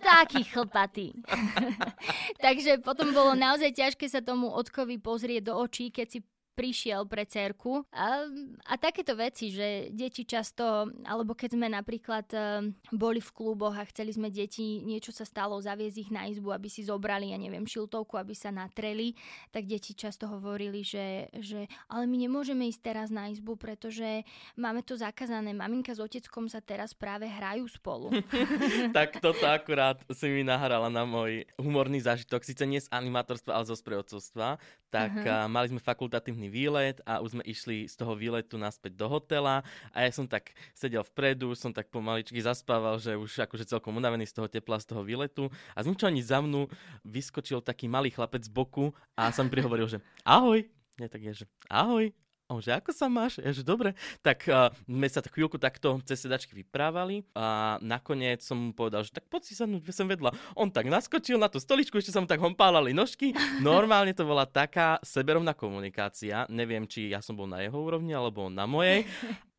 taký 0.00 0.46
chlpatý. 0.46 1.12
Takže 2.44 2.80
potom 2.80 3.10
bolo 3.12 3.34
naozaj 3.34 3.74
ťažké 3.74 4.06
sa 4.08 4.22
tomu 4.22 4.48
odkovi 4.48 4.96
pozrieť 5.02 5.52
do 5.52 5.54
očí, 5.58 5.90
keď 5.90 6.06
si 6.08 6.18
prišiel 6.54 7.04
pre 7.10 7.26
cerku. 7.26 7.82
A, 7.90 8.30
a 8.64 8.74
takéto 8.78 9.18
veci, 9.18 9.50
že 9.50 9.90
deti 9.90 10.22
často, 10.22 10.88
alebo 11.04 11.34
keď 11.34 11.58
sme 11.58 11.66
napríklad 11.68 12.26
uh, 12.32 12.62
boli 12.94 13.18
v 13.18 13.30
kluboch 13.34 13.74
a 13.74 13.84
chceli 13.90 14.14
sme 14.14 14.30
deti, 14.30 14.80
niečo 14.86 15.10
sa 15.10 15.26
stalo, 15.26 15.58
zaviesť 15.58 15.98
ich 15.98 16.10
na 16.14 16.30
izbu, 16.30 16.54
aby 16.54 16.70
si 16.70 16.86
zobrali, 16.86 17.34
ja 17.34 17.38
neviem, 17.38 17.66
šiltovku, 17.66 18.14
aby 18.14 18.32
sa 18.32 18.54
natreli, 18.54 19.18
tak 19.50 19.66
deti 19.66 19.92
často 19.92 20.30
hovorili, 20.30 20.86
že, 20.86 21.28
že 21.34 21.66
ale 21.90 22.06
my 22.06 22.16
nemôžeme 22.30 22.70
ísť 22.70 22.80
teraz 22.80 23.08
na 23.10 23.28
izbu, 23.28 23.58
pretože 23.58 24.22
máme 24.54 24.86
to 24.86 24.94
zakázané. 24.94 25.50
Maminka 25.50 25.92
s 25.92 26.00
oteckom 26.00 26.46
sa 26.46 26.62
teraz 26.62 26.94
práve 26.94 27.26
hrajú 27.26 27.66
spolu. 27.66 28.14
tak 28.96 29.18
toto 29.18 29.44
akurát 29.46 29.98
si 30.12 30.26
mi 30.30 30.46
nahrala 30.46 30.88
na 30.88 31.02
môj 31.02 31.44
humorný 31.58 32.00
zážitok, 32.00 32.46
síce 32.46 32.62
nie 32.64 32.80
z 32.80 32.90
animátorstva, 32.92 33.56
ale 33.56 33.64
zo 33.66 33.76
sprievodcovstva. 33.76 34.60
Tak 34.94 35.12
uh-huh. 35.26 35.50
mali 35.50 35.74
sme 35.74 35.80
fakultatívny 35.82 36.43
pekný 36.44 36.52
výlet 36.52 37.00
a 37.08 37.24
už 37.24 37.40
sme 37.40 37.44
išli 37.48 37.88
z 37.88 37.94
toho 37.96 38.12
výletu 38.12 38.60
naspäť 38.60 39.00
do 39.00 39.08
hotela 39.08 39.64
a 39.96 40.04
ja 40.04 40.10
som 40.12 40.28
tak 40.28 40.52
sedel 40.76 41.00
vpredu, 41.00 41.56
som 41.56 41.72
tak 41.72 41.88
pomaličky 41.88 42.36
zaspával, 42.36 43.00
že 43.00 43.16
už 43.16 43.48
akože 43.48 43.64
celkom 43.64 43.96
unavený 43.96 44.28
z 44.28 44.36
toho 44.36 44.48
tepla, 44.48 44.76
z 44.76 44.92
toho 44.92 45.00
výletu 45.00 45.48
a 45.72 45.80
z 45.80 45.88
ničoho 45.88 46.12
za 46.20 46.44
mnou 46.44 46.68
vyskočil 47.00 47.64
taký 47.64 47.88
malý 47.88 48.12
chlapec 48.12 48.44
z 48.44 48.52
boku 48.52 48.92
a 49.16 49.32
som 49.32 49.48
prihovoril, 49.48 49.88
že 49.88 50.04
ahoj. 50.20 50.60
Nie, 51.00 51.08
tak 51.08 51.24
je, 51.24 51.44
že 51.44 51.46
ahoj. 51.72 52.12
On 52.52 52.60
že 52.60 52.76
ako 52.76 52.92
sa 52.92 53.08
máš? 53.08 53.40
Ja 53.40 53.56
že 53.56 53.64
dobre. 53.64 53.96
Tak 54.20 54.44
uh, 54.52 54.68
sme 54.84 55.08
sa 55.08 55.24
tak 55.24 55.32
chvíľku 55.32 55.56
takto 55.56 55.96
cez 56.04 56.20
sedačky 56.20 56.52
vyprávali 56.52 57.24
a 57.32 57.80
nakoniec 57.80 58.44
som 58.44 58.68
mu 58.68 58.70
povedal, 58.76 59.00
že 59.00 59.16
tak 59.16 59.24
poď 59.32 59.42
si 59.48 59.56
sadnúť 59.56 59.88
som 59.96 60.04
vedľa. 60.04 60.36
On 60.52 60.68
tak 60.68 60.92
naskočil 60.92 61.40
na 61.40 61.48
tú 61.48 61.56
stoličku, 61.56 61.96
ešte 61.96 62.12
som 62.12 62.28
tak 62.28 62.44
hompálali 62.44 62.92
nožky. 62.92 63.32
Normálne 63.64 64.12
to 64.12 64.28
bola 64.28 64.44
taká 64.44 65.00
seberovná 65.00 65.56
komunikácia. 65.56 66.44
Neviem, 66.52 66.84
či 66.84 67.08
ja 67.08 67.24
som 67.24 67.32
bol 67.32 67.48
na 67.48 67.64
jeho 67.64 67.80
úrovni 67.80 68.12
alebo 68.12 68.52
na 68.52 68.68
mojej. 68.68 69.08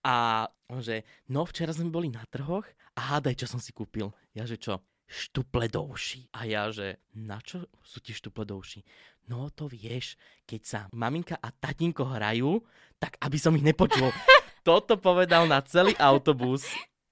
A 0.06 0.46
on 0.70 0.86
že, 0.86 1.02
no 1.26 1.42
včera 1.50 1.74
sme 1.74 1.90
boli 1.90 2.14
na 2.14 2.22
trhoch 2.30 2.70
a 2.94 3.18
hádaj, 3.18 3.42
čo 3.42 3.48
som 3.50 3.58
si 3.58 3.74
kúpil. 3.74 4.14
Ja 4.38 4.46
že 4.46 4.62
čo? 4.62 4.78
Štuple 5.06 5.70
do 5.70 5.86
uší. 5.86 6.30
A 6.34 6.50
ja, 6.50 6.70
že 6.74 7.02
na 7.14 7.38
čo 7.42 7.66
sú 7.86 8.02
ti 8.02 8.12
štuple 8.12 8.44
do 8.46 8.58
uší? 8.58 8.82
No 9.26 9.50
to 9.50 9.66
vieš, 9.66 10.18
keď 10.46 10.62
sa 10.62 10.80
maminka 10.94 11.38
a 11.42 11.50
tatínko 11.50 12.06
hrajú, 12.06 12.62
tak 13.02 13.18
aby 13.22 13.38
som 13.42 13.54
ich 13.58 13.66
nepočul. 13.66 14.14
Toto 14.68 14.98
povedal 14.98 15.46
na 15.46 15.62
celý 15.62 15.94
autobus 16.02 16.66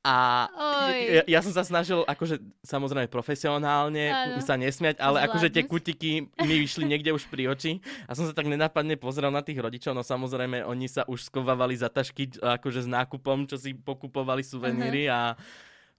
a 0.04 0.52
ja, 1.00 1.24
ja 1.24 1.40
som 1.40 1.56
sa 1.56 1.64
snažil, 1.64 2.04
akože 2.04 2.44
samozrejme 2.60 3.08
profesionálne 3.08 4.12
ano. 4.12 4.44
sa 4.44 4.60
nesmiať, 4.60 5.00
ale 5.00 5.24
Zvládnuť. 5.24 5.32
akože 5.32 5.48
tie 5.48 5.64
kutiky 5.64 6.12
mi 6.44 6.56
vyšli 6.60 6.84
niekde 6.84 7.16
už 7.16 7.32
pri 7.32 7.48
oči 7.48 7.80
a 8.04 8.12
som 8.12 8.28
sa 8.28 8.36
tak 8.36 8.52
nenápadne 8.52 9.00
pozrel 9.00 9.32
na 9.32 9.40
tých 9.40 9.64
rodičov, 9.64 9.96
no 9.96 10.04
samozrejme 10.04 10.60
oni 10.68 10.92
sa 10.92 11.08
už 11.08 11.32
skovávali 11.32 11.80
za 11.80 11.88
tašky 11.88 12.36
akože 12.36 12.84
s 12.84 12.90
nákupom, 12.92 13.48
čo 13.48 13.56
si 13.56 13.72
pokupovali 13.72 14.44
suveníry 14.44 15.08
uh-huh. 15.08 15.16
a 15.16 15.40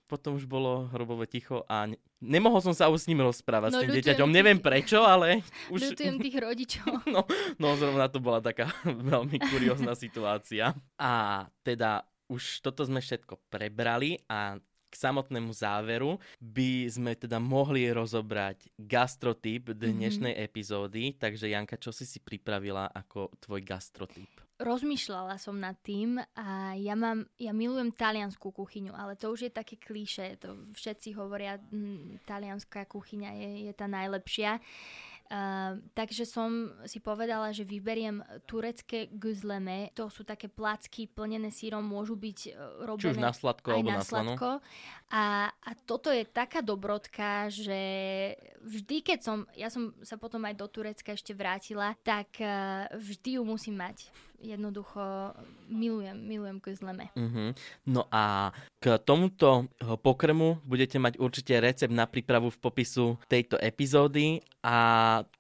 potom 0.05 0.37
už 0.37 0.45
bolo 0.45 0.89
hrobové 0.93 1.25
ticho 1.25 1.65
a 1.65 1.89
ne- 1.89 2.01
nemohol 2.21 2.61
som 2.61 2.77
sa 2.77 2.89
už 2.93 3.05
s 3.05 3.09
ním 3.09 3.25
rozprávať 3.25 3.71
no, 3.73 3.79
s 3.79 3.83
tým 3.85 3.95
dieťaťom. 4.01 4.29
Tých... 4.29 4.37
Neviem 4.37 4.59
prečo, 4.61 5.01
ale 5.05 5.41
už... 5.75 5.93
Ľutujem 5.93 6.17
tých 6.21 6.37
rodičov. 6.41 6.91
no, 7.15 7.25
no 7.57 7.69
zrovna 7.77 8.09
to 8.09 8.21
bola 8.21 8.45
taká 8.45 8.73
veľmi 9.13 9.41
kuriózna 9.41 9.97
situácia. 9.97 10.77
A 11.01 11.45
teda 11.65 12.05
už 12.29 12.65
toto 12.65 12.85
sme 12.85 13.05
všetko 13.05 13.37
prebrali 13.53 14.21
a 14.29 14.57
k 14.89 14.95
samotnému 14.95 15.51
záveru 15.51 16.23
by 16.39 16.87
sme 16.87 17.19
teda 17.19 17.43
mohli 17.43 17.91
rozobrať 17.91 18.71
gastrotyp 18.79 19.75
dnešnej 19.75 20.39
mm-hmm. 20.39 20.47
epizódy. 20.47 21.05
Takže 21.19 21.51
Janka, 21.51 21.75
čo 21.83 21.91
si 21.91 22.07
si 22.07 22.23
pripravila 22.23 22.95
ako 22.95 23.35
tvoj 23.43 23.61
gastrotyp? 23.67 24.44
Rozmýšľala 24.59 25.35
som 25.43 25.59
nad 25.59 25.75
tým 25.83 26.23
a 26.39 26.79
ja 26.79 26.95
mám, 26.95 27.27
ja 27.35 27.51
milujem 27.51 27.91
talianskú 27.91 28.55
kuchyňu, 28.55 28.95
ale 28.95 29.19
to 29.19 29.35
už 29.35 29.51
je 29.51 29.53
také 29.53 29.75
klíše, 29.75 30.39
to 30.39 30.71
všetci 30.71 31.19
hovoria, 31.19 31.59
hm, 31.59 32.23
talianská 32.23 32.87
kuchyňa 32.87 33.31
je, 33.35 33.51
je 33.71 33.73
tá 33.75 33.91
najlepšia. 33.91 34.63
Uh, 35.25 35.81
takže 35.97 36.29
som 36.29 36.69
si 36.85 37.01
povedala, 37.01 37.49
že 37.49 37.65
vyberiem 37.65 38.21
turecké 38.45 39.09
guzleme. 39.09 39.89
To 39.97 40.13
sú 40.13 40.21
také 40.21 40.53
placky 40.53 41.09
plnené 41.09 41.49
sírom, 41.49 41.81
môžu 41.81 42.13
byť 42.13 42.39
robené 42.85 43.09
Či 43.09 43.13
už 43.17 43.25
na 43.25 43.33
sladko 43.33 43.73
aj 43.73 43.75
alebo 43.81 43.89
na 43.89 44.05
sladko. 44.05 44.51
A, 45.09 45.49
a 45.49 45.71
toto 45.89 46.13
je 46.13 46.29
taká 46.29 46.61
dobrotka, 46.61 47.49
že 47.49 47.81
vždy, 48.69 49.01
keď 49.01 49.19
som, 49.25 49.49
ja 49.57 49.73
som 49.73 49.97
sa 50.05 50.21
potom 50.21 50.45
aj 50.45 50.61
do 50.61 50.69
Turecka 50.69 51.17
ešte 51.17 51.33
vrátila, 51.33 51.97
tak 52.05 52.29
uh, 52.45 52.93
vždy 52.93 53.41
ju 53.41 53.43
musím 53.49 53.81
mať 53.81 54.13
jednoducho 54.45 55.33
milujem, 55.73 56.21
milujem 56.21 56.61
kuzleme. 56.61 57.09
Uh-huh. 57.17 57.57
No 57.89 58.05
a 58.13 58.53
k 58.79 59.01
tomuto 59.01 59.73
pokrmu 60.05 60.61
budete 60.69 61.01
mať 61.01 61.17
určite 61.17 61.57
recept 61.57 61.93
na 61.93 62.05
prípravu 62.05 62.53
v 62.53 62.61
popisu 62.61 63.17
tejto 63.27 63.57
epizódy 63.57 64.45
a 64.61 64.77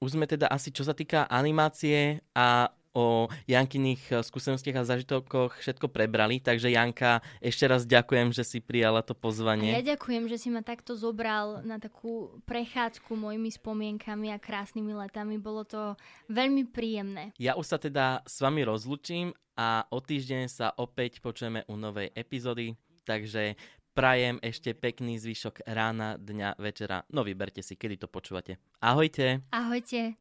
už 0.00 0.16
sme 0.16 0.24
teda 0.24 0.48
asi, 0.48 0.72
čo 0.72 0.82
sa 0.82 0.96
týka 0.96 1.28
animácie 1.28 2.24
a 2.32 2.72
o 2.94 3.28
Jankyných 3.50 4.02
eh, 4.09 4.22
skúsenostiach 4.22 4.80
a 4.80 4.88
zažitokoch 4.88 5.59
všetko 5.59 5.90
prebrali, 5.90 6.38
takže 6.38 6.70
Janka, 6.70 7.20
ešte 7.42 7.66
raz 7.66 7.83
ďakujem, 7.85 8.30
že 8.30 8.46
si 8.46 8.59
prijala 8.62 9.02
to 9.02 9.12
pozvanie. 9.12 9.74
A 9.74 9.83
ja 9.83 9.98
ďakujem, 9.98 10.30
že 10.30 10.38
si 10.38 10.48
ma 10.48 10.62
takto 10.62 10.94
zobral 10.94 11.61
na 11.66 11.83
takú 11.83 12.38
prechádzku 12.46 13.11
mojimi 13.18 13.50
spomienkami 13.50 14.30
a 14.30 14.38
krásnymi 14.38 14.94
letami. 14.94 15.37
Bolo 15.37 15.66
to 15.66 15.98
veľmi 16.30 16.70
príjemné. 16.70 17.35
Ja 17.37 17.59
už 17.59 17.66
sa 17.74 17.78
teda 17.83 18.22
s 18.22 18.38
vami 18.38 18.62
rozlučím 18.62 19.35
a 19.59 19.87
o 19.90 19.98
týždeň 19.98 20.46
sa 20.46 20.70
opäť 20.78 21.18
počujeme 21.18 21.66
u 21.66 21.74
novej 21.74 22.14
epizódy, 22.14 22.78
takže 23.02 23.59
prajem 23.94 24.42
ešte 24.42 24.74
pekný 24.74 25.16
zvyšok 25.22 25.64
rána, 25.70 26.18
dňa, 26.18 26.59
večera. 26.59 27.07
No 27.14 27.22
vyberte 27.22 27.62
si, 27.62 27.78
kedy 27.78 28.04
to 28.04 28.09
počúvate. 28.11 28.59
Ahojte. 28.83 29.46
Ahojte. 29.54 30.12